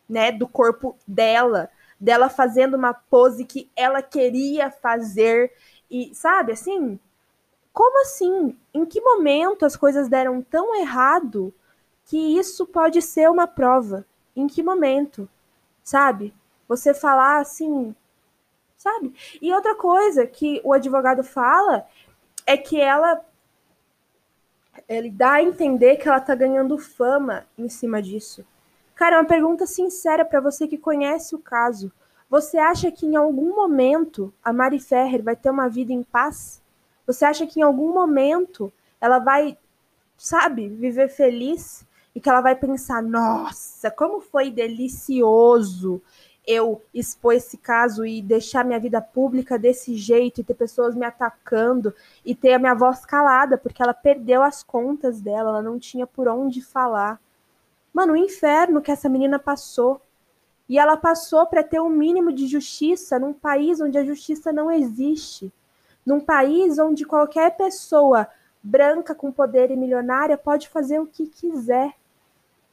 né, 0.09 0.31
do 0.31 0.47
corpo 0.47 0.97
dela, 1.07 1.71
dela 1.99 2.29
fazendo 2.29 2.77
uma 2.77 2.93
pose 2.93 3.45
que 3.45 3.71
ela 3.75 4.03
queria 4.03 4.71
fazer 4.71 5.53
e 5.91 6.15
sabe 6.15 6.53
assim? 6.53 6.99
Como 7.73 8.03
assim? 8.03 8.57
Em 8.73 8.85
que 8.85 9.01
momento 9.01 9.65
as 9.65 9.77
coisas 9.77 10.09
deram 10.09 10.43
tão 10.43 10.77
errado 10.77 11.53
que 12.05 12.39
isso 12.39 12.67
pode 12.67 13.01
ser 13.01 13.31
uma 13.31 13.47
prova? 13.47 14.05
Em 14.37 14.47
que 14.47 14.63
momento? 14.63 15.29
Sabe? 15.83 16.35
Você 16.69 16.93
falar 16.93 17.41
assim, 17.41 17.95
sabe? 18.85 19.15
E 19.41 19.51
outra 19.51 19.75
coisa 19.75 20.27
que 20.27 20.61
o 20.63 20.75
advogado 20.75 21.25
fala 21.25 21.87
é 22.47 22.55
que 22.55 22.79
ela 22.79 23.25
ele 24.87 25.11
dá 25.11 25.35
a 25.35 25.43
entender 25.43 25.97
que 25.97 26.07
ela 26.07 26.21
tá 26.21 26.35
ganhando 26.35 26.77
fama 26.77 27.47
em 27.57 27.69
cima 27.69 28.03
disso. 28.03 28.45
Cara, 28.95 29.17
é 29.17 29.21
uma 29.21 29.27
pergunta 29.27 29.67
sincera 29.67 30.25
para 30.25 30.41
você 30.41 30.69
que 30.69 30.77
conhece 30.77 31.35
o 31.35 31.39
caso. 31.39 31.91
Você 32.29 32.59
acha 32.59 32.91
que 32.91 33.07
em 33.07 33.17
algum 33.17 33.55
momento 33.55 34.35
a 34.45 34.53
Mari 34.53 34.79
Ferrer 34.79 35.23
vai 35.23 35.37
ter 35.37 35.49
uma 35.49 35.69
vida 35.69 35.93
em 35.93 36.03
paz? 36.03 36.61
Você 37.07 37.25
acha 37.25 37.47
que 37.47 37.61
em 37.61 37.63
algum 37.63 37.95
momento 37.95 38.73
ela 39.01 39.19
vai, 39.19 39.57
sabe, 40.19 40.69
viver 40.69 41.09
feliz 41.09 41.87
e 42.15 42.21
que 42.21 42.29
ela 42.29 42.41
vai 42.41 42.57
pensar: 42.57 43.03
nossa, 43.03 43.91
como 43.91 44.21
foi 44.21 44.51
delicioso 44.51 46.03
eu 46.47 46.83
expor 46.93 47.35
esse 47.35 47.57
caso 47.57 48.05
e 48.05 48.21
deixar 48.21 48.65
minha 48.65 48.79
vida 48.79 49.01
pública 49.01 49.59
desse 49.59 49.97
jeito 49.97 50.41
e 50.41 50.45
ter 50.45 50.55
pessoas 50.55 50.95
me 50.95 51.07
atacando 51.07 51.95
e 52.25 52.35
ter 52.35 52.53
a 52.53 52.59
minha 52.59 52.75
voz 52.75 53.05
calada, 53.07 53.57
porque 53.57 53.83
ela 53.83 53.95
perdeu 53.95 54.43
as 54.43 54.63
contas 54.63 55.21
dela, 55.21 55.51
ela 55.51 55.63
não 55.63 55.79
tinha 55.79 56.07
por 56.07 56.29
onde 56.29 56.61
falar. 56.61 57.19
Mano, 57.93 58.13
o 58.13 58.17
inferno 58.17 58.83
que 58.83 58.91
essa 58.91 59.09
menina 59.09 59.39
passou. 59.39 60.01
E 60.69 60.79
ela 60.79 60.97
passou 60.97 61.47
para 61.47 61.63
ter 61.63 61.81
um 61.81 61.91
mínimo 61.91 62.33
de 62.33 62.47
justiça 62.47 63.19
num 63.19 63.33
país 63.33 63.81
onde 63.81 63.99
a 63.99 64.05
justiça 64.05 64.53
não 64.53 64.71
existe. 64.71 65.53
Num 66.05 66.21
país 66.21 66.79
onde 66.79 67.05
qualquer 67.05 67.57
pessoa 67.57 68.27
branca 68.63 69.15
com 69.15 69.31
poder 69.31 69.71
e 69.71 69.77
milionária 69.77 70.37
pode 70.39 70.69
fazer 70.69 70.99
o 70.99 71.07
que 71.07 71.27
quiser. 71.27 71.95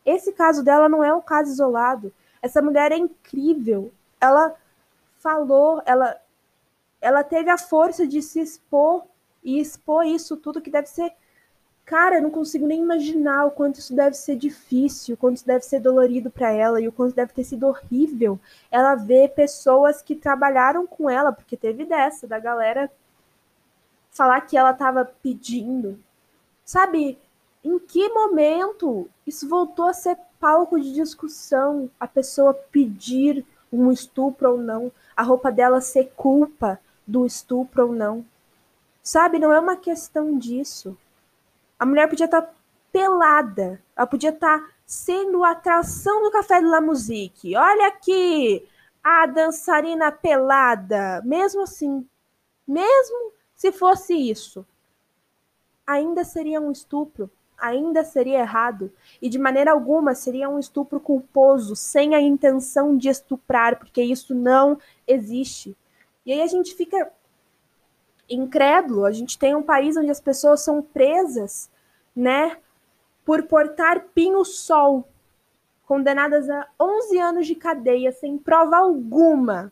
Esse 0.05 0.31
caso 0.31 0.63
dela 0.63 0.89
não 0.89 1.03
é 1.03 1.13
um 1.13 1.21
caso 1.21 1.51
isolado. 1.51 2.13
Essa 2.41 2.61
mulher 2.61 2.91
é 2.91 2.97
incrível. 2.97 3.91
Ela 4.19 4.55
falou, 5.17 5.81
ela 5.85 6.19
ela 6.99 7.23
teve 7.23 7.49
a 7.49 7.57
força 7.57 8.07
de 8.07 8.21
se 8.21 8.39
expor 8.39 9.03
e 9.43 9.59
expor 9.59 10.05
isso 10.05 10.37
tudo 10.37 10.61
que 10.61 10.69
deve 10.69 10.87
ser 10.87 11.11
Cara, 11.91 12.15
eu 12.15 12.21
não 12.21 12.29
consigo 12.29 12.65
nem 12.65 12.81
imaginar 12.81 13.45
o 13.45 13.51
quanto 13.51 13.79
isso 13.79 13.93
deve 13.93 14.15
ser 14.15 14.37
difícil, 14.37 15.15
o 15.15 15.17
quanto 15.17 15.37
isso 15.37 15.45
deve 15.45 15.65
ser 15.65 15.79
dolorido 15.81 16.29
para 16.29 16.49
ela 16.49 16.79
e 16.79 16.87
o 16.87 16.91
quanto 16.91 17.13
deve 17.13 17.33
ter 17.33 17.43
sido 17.43 17.67
horrível 17.67 18.39
ela 18.71 18.95
ver 18.95 19.33
pessoas 19.33 20.01
que 20.01 20.15
trabalharam 20.15 20.87
com 20.87 21.09
ela, 21.09 21.33
porque 21.33 21.57
teve 21.57 21.83
dessa, 21.83 22.27
da 22.27 22.39
galera 22.39 22.89
falar 24.11 24.39
que 24.41 24.55
ela 24.55 24.71
estava 24.71 25.03
pedindo. 25.03 25.99
Sabe, 26.63 27.19
em 27.63 27.77
que 27.79 28.07
momento 28.09 29.09
isso 29.27 29.49
voltou 29.49 29.87
a 29.87 29.93
ser 29.93 30.17
palco 30.41 30.81
de 30.81 30.91
discussão? 30.91 31.89
A 31.99 32.07
pessoa 32.07 32.53
pedir 32.53 33.45
um 33.71 33.91
estupro 33.91 34.51
ou 34.51 34.57
não, 34.57 34.91
a 35.15 35.21
roupa 35.21 35.51
dela 35.51 35.79
ser 35.79 36.11
culpa 36.17 36.79
do 37.07 37.25
estupro 37.25 37.87
ou 37.87 37.93
não. 37.93 38.25
Sabe, 39.03 39.39
não 39.39 39.53
é 39.53 39.59
uma 39.59 39.77
questão 39.77 40.37
disso. 40.37 40.97
A 41.79 41.85
mulher 41.85 42.09
podia 42.09 42.25
estar 42.25 42.41
tá 42.41 42.53
pelada, 42.91 43.81
ela 43.95 44.07
podia 44.07 44.31
estar 44.31 44.59
tá 44.59 44.69
sendo 44.85 45.43
a 45.43 45.51
atração 45.51 46.23
do 46.23 46.31
Café 46.31 46.59
de 46.59 46.67
la 46.67 46.81
Musique. 46.81 47.55
Olha 47.55 47.87
aqui, 47.87 48.67
a 49.03 49.25
dançarina 49.27 50.11
pelada. 50.11 51.21
Mesmo 51.23 51.61
assim, 51.61 52.05
mesmo 52.67 53.31
se 53.55 53.71
fosse 53.71 54.13
isso, 54.13 54.65
ainda 55.85 56.23
seria 56.23 56.59
um 56.59 56.71
estupro, 56.71 57.29
ainda 57.61 58.03
seria 58.03 58.39
errado. 58.39 58.91
E 59.21 59.29
de 59.29 59.37
maneira 59.37 59.71
alguma 59.71 60.15
seria 60.15 60.49
um 60.49 60.57
estupro 60.59 60.99
culposo, 60.99 61.75
sem 61.75 62.15
a 62.15 62.19
intenção 62.19 62.97
de 62.97 63.07
estuprar, 63.07 63.77
porque 63.77 64.01
isso 64.01 64.33
não 64.33 64.77
existe. 65.07 65.77
E 66.25 66.33
aí 66.33 66.41
a 66.41 66.47
gente 66.47 66.73
fica 66.73 67.11
incrédulo. 68.27 69.05
A 69.05 69.11
gente 69.11 69.37
tem 69.37 69.55
um 69.55 69.63
país 69.63 69.95
onde 69.95 70.09
as 70.09 70.19
pessoas 70.19 70.61
são 70.61 70.81
presas 70.81 71.69
né, 72.15 72.57
por 73.23 73.43
portar 73.43 74.07
pinho-sol, 74.13 75.07
condenadas 75.85 76.49
a 76.49 76.67
11 76.79 77.19
anos 77.19 77.47
de 77.47 77.55
cadeia 77.55 78.11
sem 78.11 78.37
prova 78.37 78.77
alguma, 78.77 79.71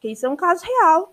que 0.00 0.08
isso 0.08 0.26
é 0.26 0.28
um 0.28 0.36
caso 0.36 0.64
real. 0.64 1.12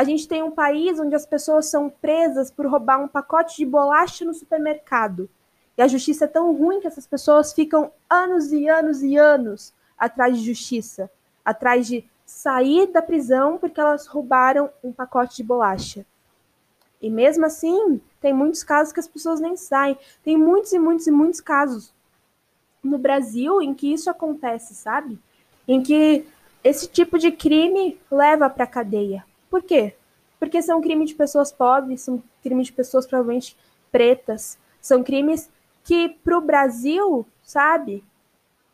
A 0.00 0.04
gente 0.04 0.26
tem 0.26 0.42
um 0.42 0.50
país 0.50 0.98
onde 0.98 1.14
as 1.14 1.26
pessoas 1.26 1.66
são 1.66 1.90
presas 1.90 2.50
por 2.50 2.66
roubar 2.66 3.04
um 3.04 3.06
pacote 3.06 3.58
de 3.58 3.66
bolacha 3.66 4.24
no 4.24 4.32
supermercado. 4.32 5.28
E 5.76 5.82
a 5.82 5.86
justiça 5.86 6.24
é 6.24 6.26
tão 6.26 6.54
ruim 6.56 6.80
que 6.80 6.86
essas 6.86 7.06
pessoas 7.06 7.52
ficam 7.52 7.92
anos 8.08 8.50
e 8.50 8.66
anos 8.66 9.02
e 9.02 9.18
anos 9.18 9.74
atrás 9.98 10.38
de 10.38 10.46
justiça, 10.46 11.10
atrás 11.44 11.86
de 11.86 12.02
sair 12.24 12.86
da 12.86 13.02
prisão 13.02 13.58
porque 13.58 13.78
elas 13.78 14.06
roubaram 14.06 14.70
um 14.82 14.90
pacote 14.90 15.36
de 15.36 15.44
bolacha. 15.44 16.06
E 16.98 17.10
mesmo 17.10 17.44
assim, 17.44 18.00
tem 18.22 18.32
muitos 18.32 18.64
casos 18.64 18.94
que 18.94 19.00
as 19.00 19.08
pessoas 19.08 19.38
nem 19.38 19.54
saem. 19.54 19.98
Tem 20.24 20.34
muitos 20.34 20.72
e 20.72 20.78
muitos 20.78 21.06
e 21.06 21.10
muitos 21.10 21.42
casos 21.42 21.92
no 22.82 22.96
Brasil 22.96 23.60
em 23.60 23.74
que 23.74 23.92
isso 23.92 24.08
acontece, 24.08 24.74
sabe? 24.74 25.18
Em 25.68 25.82
que 25.82 26.26
esse 26.64 26.88
tipo 26.88 27.18
de 27.18 27.30
crime 27.30 28.00
leva 28.10 28.48
para 28.48 28.66
cadeia. 28.66 29.28
Por 29.50 29.62
quê? 29.62 29.94
Porque 30.38 30.62
são 30.62 30.80
crimes 30.80 31.10
de 31.10 31.16
pessoas 31.16 31.52
pobres, 31.52 32.00
são 32.00 32.22
crimes 32.42 32.68
de 32.68 32.72
pessoas 32.72 33.06
provavelmente 33.06 33.56
pretas, 33.90 34.56
são 34.80 35.02
crimes 35.02 35.50
que 35.84 36.08
para 36.08 36.38
o 36.38 36.40
Brasil, 36.40 37.26
sabe? 37.42 38.04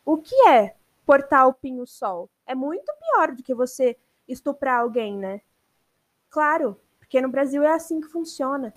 O 0.05 0.17
que 0.17 0.35
é 0.47 0.75
portar 1.05 1.47
o 1.47 1.53
pinho-sol? 1.53 2.29
É 2.45 2.53
muito 2.53 2.93
pior 3.01 3.33
do 3.33 3.43
que 3.43 3.53
você 3.53 3.97
estuprar 4.27 4.81
alguém, 4.81 5.17
né? 5.17 5.41
Claro, 6.29 6.79
porque 6.99 7.19
no 7.19 7.29
Brasil 7.29 7.63
é 7.63 7.73
assim 7.73 7.99
que 7.99 8.07
funciona. 8.07 8.73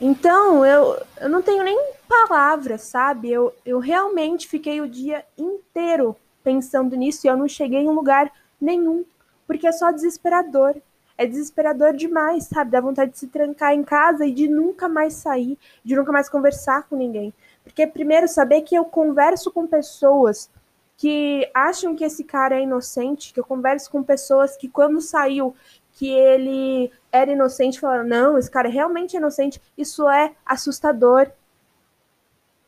Então, 0.00 0.64
eu, 0.64 1.00
eu 1.20 1.28
não 1.28 1.42
tenho 1.42 1.64
nem 1.64 1.78
palavras, 2.08 2.82
sabe? 2.82 3.30
Eu, 3.30 3.54
eu 3.64 3.78
realmente 3.78 4.46
fiquei 4.46 4.80
o 4.80 4.88
dia 4.88 5.24
inteiro 5.36 6.16
pensando 6.42 6.96
nisso 6.96 7.26
e 7.26 7.28
eu 7.28 7.36
não 7.36 7.48
cheguei 7.48 7.80
em 7.80 7.94
lugar 7.94 8.30
nenhum, 8.60 9.04
porque 9.46 9.66
é 9.66 9.72
só 9.72 9.90
desesperador. 9.90 10.76
É 11.16 11.26
desesperador 11.26 11.92
demais, 11.92 12.44
sabe? 12.44 12.72
Dá 12.72 12.80
vontade 12.80 13.12
de 13.12 13.18
se 13.18 13.28
trancar 13.28 13.72
em 13.72 13.84
casa 13.84 14.26
e 14.26 14.32
de 14.32 14.48
nunca 14.48 14.88
mais 14.88 15.14
sair, 15.14 15.58
de 15.84 15.94
nunca 15.94 16.10
mais 16.10 16.28
conversar 16.28 16.88
com 16.88 16.96
ninguém. 16.96 17.32
Porque, 17.62 17.86
primeiro, 17.86 18.26
saber 18.26 18.62
que 18.62 18.74
eu 18.74 18.84
converso 18.84 19.50
com 19.50 19.66
pessoas 19.66 20.50
que 20.96 21.48
acham 21.54 21.94
que 21.94 22.04
esse 22.04 22.24
cara 22.24 22.56
é 22.56 22.62
inocente, 22.62 23.32
que 23.32 23.40
eu 23.40 23.44
converso 23.44 23.90
com 23.90 24.02
pessoas 24.02 24.56
que, 24.56 24.68
quando 24.68 25.00
saiu, 25.00 25.54
que 25.92 26.08
ele 26.08 26.90
era 27.10 27.30
inocente, 27.30 27.80
falaram, 27.80 28.04
não, 28.04 28.36
esse 28.36 28.50
cara 28.50 28.68
é 28.68 28.70
realmente 28.72 29.16
inocente, 29.16 29.60
isso 29.78 30.08
é 30.08 30.34
assustador. 30.44 31.30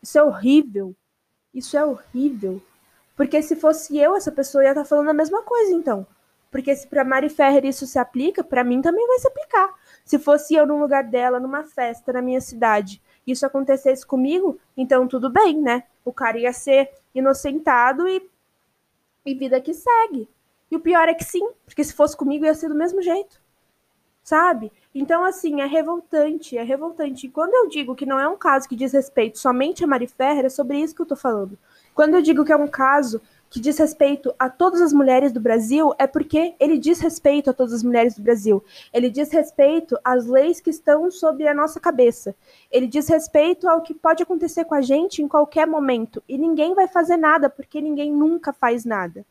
Isso 0.01 0.17
é 0.17 0.23
horrível. 0.23 0.95
Isso 1.53 1.77
é 1.77 1.85
horrível. 1.85 2.61
Porque 3.15 3.41
se 3.41 3.55
fosse 3.55 3.97
eu, 3.97 4.15
essa 4.15 4.31
pessoa 4.31 4.63
ia 4.63 4.69
estar 4.69 4.83
tá 4.83 4.87
falando 4.87 5.09
a 5.09 5.13
mesma 5.13 5.41
coisa, 5.41 5.73
então. 5.73 6.05
Porque 6.49 6.75
se 6.75 6.87
para 6.87 7.03
Mari 7.03 7.29
Ferrer 7.29 7.65
isso 7.65 7.85
se 7.85 7.99
aplica, 7.99 8.43
para 8.43 8.63
mim 8.63 8.81
também 8.81 9.05
vai 9.07 9.19
se 9.19 9.27
aplicar. 9.27 9.73
Se 10.05 10.17
fosse 10.17 10.55
eu 10.55 10.65
no 10.65 10.79
lugar 10.79 11.03
dela, 11.03 11.39
numa 11.39 11.63
festa 11.63 12.13
na 12.13 12.21
minha 12.21 12.39
cidade, 12.39 13.01
isso 13.25 13.45
acontecesse 13.45 14.05
comigo, 14.05 14.57
então 14.75 15.07
tudo 15.07 15.29
bem, 15.29 15.61
né? 15.61 15.83
O 16.05 16.13
cara 16.13 16.37
ia 16.37 16.53
ser 16.53 16.89
inocentado 17.13 18.07
e, 18.07 18.25
e 19.25 19.33
vida 19.35 19.59
que 19.59 19.73
segue. 19.73 20.29
E 20.71 20.75
o 20.75 20.79
pior 20.79 21.07
é 21.09 21.13
que 21.13 21.23
sim, 21.23 21.49
porque 21.65 21.83
se 21.83 21.93
fosse 21.93 22.15
comigo 22.15 22.45
ia 22.45 22.53
ser 22.53 22.69
do 22.69 22.75
mesmo 22.75 23.01
jeito. 23.01 23.41
Sabe? 24.23 24.71
Então, 24.93 25.23
assim, 25.23 25.61
é 25.61 25.65
revoltante, 25.65 26.57
é 26.57 26.63
revoltante. 26.63 27.27
E 27.27 27.29
quando 27.29 27.53
eu 27.53 27.69
digo 27.69 27.95
que 27.95 28.05
não 28.05 28.19
é 28.19 28.27
um 28.27 28.37
caso 28.37 28.67
que 28.67 28.75
diz 28.75 28.91
respeito 28.91 29.39
somente 29.39 29.83
a 29.83 29.87
Mari 29.87 30.07
Ferrer, 30.07 30.45
é 30.45 30.49
sobre 30.49 30.79
isso 30.79 30.93
que 30.93 31.01
eu 31.01 31.05
tô 31.05 31.15
falando. 31.15 31.57
Quando 31.93 32.15
eu 32.15 32.21
digo 32.21 32.43
que 32.43 32.51
é 32.51 32.55
um 32.55 32.67
caso 32.67 33.21
que 33.49 33.59
diz 33.59 33.77
respeito 33.77 34.33
a 34.37 34.49
todas 34.49 34.81
as 34.81 34.91
mulheres 34.91 35.31
do 35.31 35.39
Brasil, 35.39 35.93
é 35.97 36.05
porque 36.05 36.55
ele 36.59 36.77
diz 36.77 36.99
respeito 36.99 37.49
a 37.49 37.53
todas 37.53 37.73
as 37.73 37.83
mulheres 37.83 38.15
do 38.15 38.21
Brasil. 38.21 38.63
Ele 38.93 39.09
diz 39.09 39.31
respeito 39.31 39.97
às 40.03 40.25
leis 40.25 40.59
que 40.59 40.69
estão 40.69 41.09
sobre 41.09 41.47
a 41.47 41.53
nossa 41.53 41.79
cabeça. 41.79 42.35
Ele 42.69 42.87
diz 42.87 43.07
respeito 43.07 43.69
ao 43.69 43.81
que 43.81 43.93
pode 43.93 44.21
acontecer 44.21 44.65
com 44.65 44.75
a 44.75 44.81
gente 44.81 45.21
em 45.21 45.27
qualquer 45.27 45.65
momento. 45.65 46.21
E 46.27 46.37
ninguém 46.37 46.73
vai 46.73 46.87
fazer 46.87 47.17
nada, 47.17 47.49
porque 47.49 47.79
ninguém 47.79 48.11
nunca 48.11 48.51
faz 48.51 48.83
nada. 48.83 49.25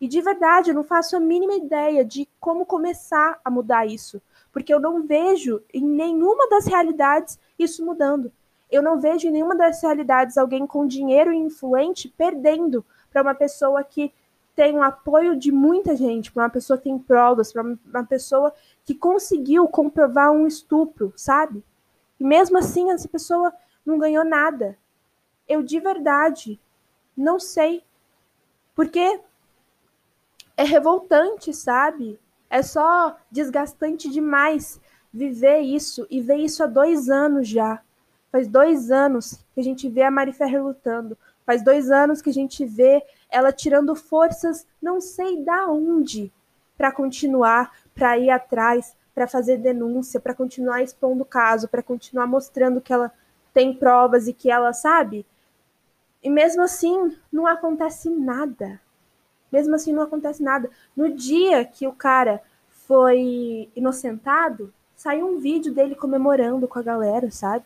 E 0.00 0.08
de 0.08 0.20
verdade, 0.20 0.70
eu 0.70 0.74
não 0.74 0.82
faço 0.82 1.16
a 1.16 1.20
mínima 1.20 1.54
ideia 1.54 2.04
de 2.04 2.28
como 2.40 2.66
começar 2.66 3.40
a 3.44 3.50
mudar 3.50 3.86
isso, 3.86 4.20
porque 4.52 4.72
eu 4.72 4.80
não 4.80 5.06
vejo 5.06 5.62
em 5.72 5.82
nenhuma 5.82 6.48
das 6.48 6.66
realidades 6.66 7.38
isso 7.58 7.84
mudando. 7.84 8.32
Eu 8.70 8.82
não 8.82 8.98
vejo 8.98 9.28
em 9.28 9.30
nenhuma 9.30 9.54
das 9.54 9.80
realidades 9.82 10.36
alguém 10.36 10.66
com 10.66 10.86
dinheiro 10.86 11.32
e 11.32 11.36
influente 11.36 12.12
perdendo 12.16 12.84
para 13.14 13.22
uma 13.22 13.34
pessoa 13.34 13.84
que 13.84 14.12
tem 14.56 14.74
o 14.74 14.78
um 14.78 14.82
apoio 14.82 15.36
de 15.36 15.52
muita 15.52 15.94
gente, 15.94 16.32
para 16.32 16.42
uma 16.42 16.50
pessoa 16.50 16.76
que 16.76 16.84
tem 16.84 16.98
provas, 16.98 17.52
para 17.52 17.62
uma 17.62 18.04
pessoa 18.04 18.52
que 18.84 18.94
conseguiu 18.94 19.68
comprovar 19.68 20.32
um 20.32 20.48
estupro, 20.48 21.12
sabe? 21.16 21.64
E 22.18 22.24
mesmo 22.24 22.58
assim, 22.58 22.90
essa 22.90 23.08
pessoa 23.08 23.52
não 23.86 23.98
ganhou 23.98 24.24
nada. 24.24 24.76
Eu 25.48 25.62
de 25.62 25.78
verdade 25.78 26.60
não 27.16 27.38
sei. 27.38 27.84
Porque 28.74 29.20
é 30.56 30.64
revoltante, 30.64 31.54
sabe? 31.54 32.18
É 32.50 32.62
só 32.62 33.16
desgastante 33.30 34.10
demais 34.10 34.80
viver 35.12 35.60
isso 35.60 36.04
e 36.10 36.20
ver 36.20 36.36
isso 36.36 36.64
há 36.64 36.66
dois 36.66 37.08
anos 37.08 37.48
já. 37.48 37.80
Faz 38.32 38.48
dois 38.48 38.90
anos 38.90 39.44
que 39.54 39.60
a 39.60 39.62
gente 39.62 39.88
vê 39.88 40.02
a 40.02 40.10
Mari 40.10 40.32
Ferrer 40.32 40.64
lutando. 40.64 41.16
Faz 41.44 41.62
dois 41.62 41.90
anos 41.90 42.22
que 42.22 42.30
a 42.30 42.32
gente 42.32 42.64
vê 42.64 43.02
ela 43.30 43.52
tirando 43.52 43.94
forças, 43.94 44.66
não 44.80 45.00
sei 45.00 45.44
da 45.44 45.66
onde, 45.66 46.32
para 46.76 46.90
continuar, 46.90 47.72
para 47.94 48.18
ir 48.18 48.30
atrás, 48.30 48.96
para 49.14 49.28
fazer 49.28 49.58
denúncia, 49.58 50.18
para 50.20 50.34
continuar 50.34 50.82
expondo 50.82 51.22
o 51.22 51.26
caso, 51.26 51.68
para 51.68 51.82
continuar 51.82 52.26
mostrando 52.26 52.80
que 52.80 52.92
ela 52.92 53.12
tem 53.52 53.74
provas 53.74 54.26
e 54.26 54.32
que 54.32 54.50
ela 54.50 54.72
sabe. 54.72 55.24
E 56.22 56.30
mesmo 56.30 56.62
assim, 56.62 57.16
não 57.30 57.46
acontece 57.46 58.08
nada. 58.08 58.80
Mesmo 59.52 59.74
assim, 59.74 59.92
não 59.92 60.02
acontece 60.02 60.42
nada. 60.42 60.70
No 60.96 61.14
dia 61.14 61.64
que 61.64 61.86
o 61.86 61.92
cara 61.92 62.42
foi 62.68 63.70
inocentado, 63.76 64.72
saiu 64.96 65.26
um 65.28 65.38
vídeo 65.38 65.72
dele 65.72 65.94
comemorando 65.94 66.66
com 66.66 66.78
a 66.78 66.82
galera, 66.82 67.30
sabe? 67.30 67.64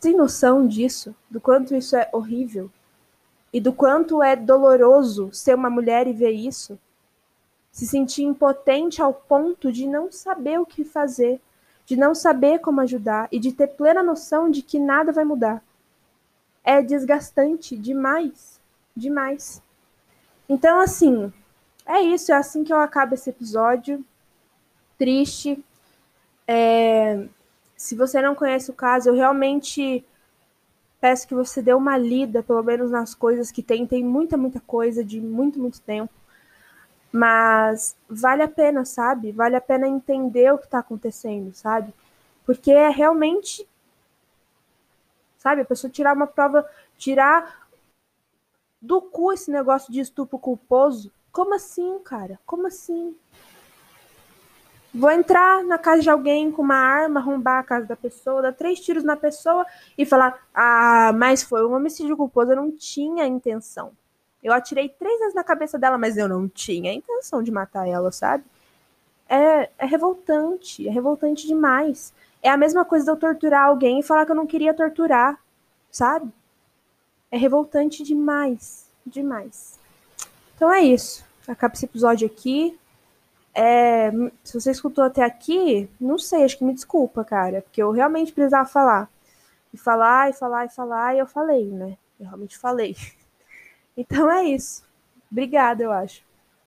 Tem 0.00 0.16
noção 0.16 0.66
disso? 0.66 1.14
Do 1.30 1.40
quanto 1.40 1.74
isso 1.74 1.94
é 1.94 2.08
horrível? 2.12 2.70
E 3.52 3.60
do 3.60 3.72
quanto 3.72 4.22
é 4.22 4.34
doloroso 4.34 5.30
ser 5.32 5.54
uma 5.54 5.68
mulher 5.68 6.06
e 6.06 6.12
ver 6.12 6.30
isso? 6.30 6.78
Se 7.70 7.86
sentir 7.86 8.22
impotente 8.22 9.02
ao 9.02 9.12
ponto 9.12 9.70
de 9.70 9.86
não 9.86 10.10
saber 10.10 10.58
o 10.58 10.66
que 10.66 10.84
fazer, 10.84 11.40
de 11.84 11.96
não 11.96 12.14
saber 12.14 12.60
como 12.60 12.80
ajudar 12.80 13.28
e 13.30 13.38
de 13.38 13.52
ter 13.52 13.66
plena 13.68 14.02
noção 14.02 14.50
de 14.50 14.62
que 14.62 14.78
nada 14.78 15.12
vai 15.12 15.24
mudar. 15.24 15.62
É 16.64 16.80
desgastante 16.80 17.76
demais, 17.76 18.60
demais. 18.96 19.62
Então, 20.48 20.80
assim, 20.80 21.32
é 21.84 22.00
isso, 22.00 22.32
é 22.32 22.36
assim 22.36 22.64
que 22.64 22.72
eu 22.72 22.78
acabo 22.78 23.14
esse 23.14 23.28
episódio. 23.28 24.04
Triste. 24.96 25.62
É, 26.46 27.26
se 27.80 27.94
você 27.94 28.20
não 28.20 28.34
conhece 28.34 28.70
o 28.70 28.74
caso, 28.74 29.08
eu 29.08 29.14
realmente 29.14 30.04
peço 31.00 31.26
que 31.26 31.34
você 31.34 31.62
dê 31.62 31.72
uma 31.72 31.96
lida, 31.96 32.42
pelo 32.42 32.62
menos 32.62 32.90
nas 32.90 33.14
coisas 33.14 33.50
que 33.50 33.62
tem. 33.62 33.86
Tem 33.86 34.04
muita, 34.04 34.36
muita 34.36 34.60
coisa 34.60 35.02
de 35.02 35.18
muito, 35.18 35.58
muito 35.58 35.80
tempo. 35.80 36.12
Mas 37.10 37.96
vale 38.06 38.42
a 38.42 38.48
pena, 38.48 38.84
sabe? 38.84 39.32
Vale 39.32 39.56
a 39.56 39.62
pena 39.62 39.88
entender 39.88 40.52
o 40.52 40.58
que 40.58 40.66
está 40.66 40.80
acontecendo, 40.80 41.54
sabe? 41.54 41.94
Porque 42.44 42.70
é 42.70 42.90
realmente. 42.90 43.66
Sabe? 45.38 45.62
A 45.62 45.64
pessoa 45.64 45.90
tirar 45.90 46.14
uma 46.14 46.26
prova, 46.26 46.68
tirar 46.98 47.66
do 48.78 49.00
cu 49.00 49.32
esse 49.32 49.50
negócio 49.50 49.90
de 49.90 50.00
estupro 50.00 50.38
culposo. 50.38 51.10
Como 51.32 51.54
assim, 51.54 51.98
cara? 52.00 52.38
Como 52.44 52.66
assim? 52.66 53.16
Vou 54.92 55.10
entrar 55.10 55.62
na 55.64 55.78
casa 55.78 56.02
de 56.02 56.10
alguém 56.10 56.50
com 56.50 56.62
uma 56.62 56.76
arma, 56.76 57.20
arrombar 57.20 57.60
a 57.60 57.62
casa 57.62 57.86
da 57.86 57.96
pessoa, 57.96 58.42
dar 58.42 58.52
três 58.52 58.80
tiros 58.80 59.04
na 59.04 59.16
pessoa 59.16 59.64
e 59.96 60.04
falar: 60.04 60.44
Ah, 60.52 61.12
mas 61.14 61.42
foi 61.42 61.64
um 61.64 61.74
homicídio 61.74 62.16
culposo, 62.16 62.52
eu 62.52 62.56
não 62.56 62.72
tinha 62.72 63.26
intenção. 63.26 63.92
Eu 64.42 64.52
atirei 64.52 64.88
três 64.88 65.18
vezes 65.20 65.34
na 65.34 65.44
cabeça 65.44 65.78
dela, 65.78 65.98
mas 65.98 66.16
eu 66.16 66.28
não 66.28 66.48
tinha 66.48 66.92
intenção 66.92 67.42
de 67.42 67.52
matar 67.52 67.86
ela, 67.86 68.10
sabe? 68.10 68.42
É, 69.28 69.70
é 69.78 69.86
revoltante, 69.86 70.88
é 70.88 70.90
revoltante 70.90 71.46
demais. 71.46 72.12
É 72.42 72.48
a 72.50 72.56
mesma 72.56 72.84
coisa 72.84 73.04
de 73.04 73.10
eu 73.12 73.16
torturar 73.16 73.66
alguém 73.66 74.00
e 74.00 74.02
falar 74.02 74.24
que 74.24 74.32
eu 74.32 74.36
não 74.36 74.46
queria 74.46 74.74
torturar, 74.74 75.38
sabe? 75.90 76.32
É 77.30 77.36
revoltante 77.36 78.02
demais, 78.02 78.86
demais. 79.06 79.78
Então 80.56 80.72
é 80.72 80.80
isso. 80.80 81.24
Acaba 81.46 81.74
esse 81.74 81.84
episódio 81.84 82.26
aqui. 82.26 82.76
É, 83.54 84.10
se 84.44 84.60
você 84.60 84.70
escutou 84.70 85.04
até 85.04 85.24
aqui, 85.24 85.88
não 86.00 86.18
sei, 86.18 86.44
acho 86.44 86.58
que 86.58 86.64
me 86.64 86.74
desculpa, 86.74 87.24
cara, 87.24 87.62
porque 87.62 87.82
eu 87.82 87.90
realmente 87.90 88.32
precisava 88.32 88.68
falar. 88.68 89.10
E 89.74 89.78
falar, 89.78 90.30
e 90.30 90.32
falar, 90.34 90.66
e 90.66 90.68
falar, 90.70 91.14
e 91.16 91.18
eu 91.20 91.26
falei, 91.26 91.66
né? 91.70 91.96
Eu 92.18 92.26
realmente 92.26 92.58
falei. 92.58 92.96
Então 93.96 94.30
é 94.30 94.44
isso. 94.44 94.84
Obrigada, 95.30 95.82
eu 95.82 95.92
acho. 95.92 96.22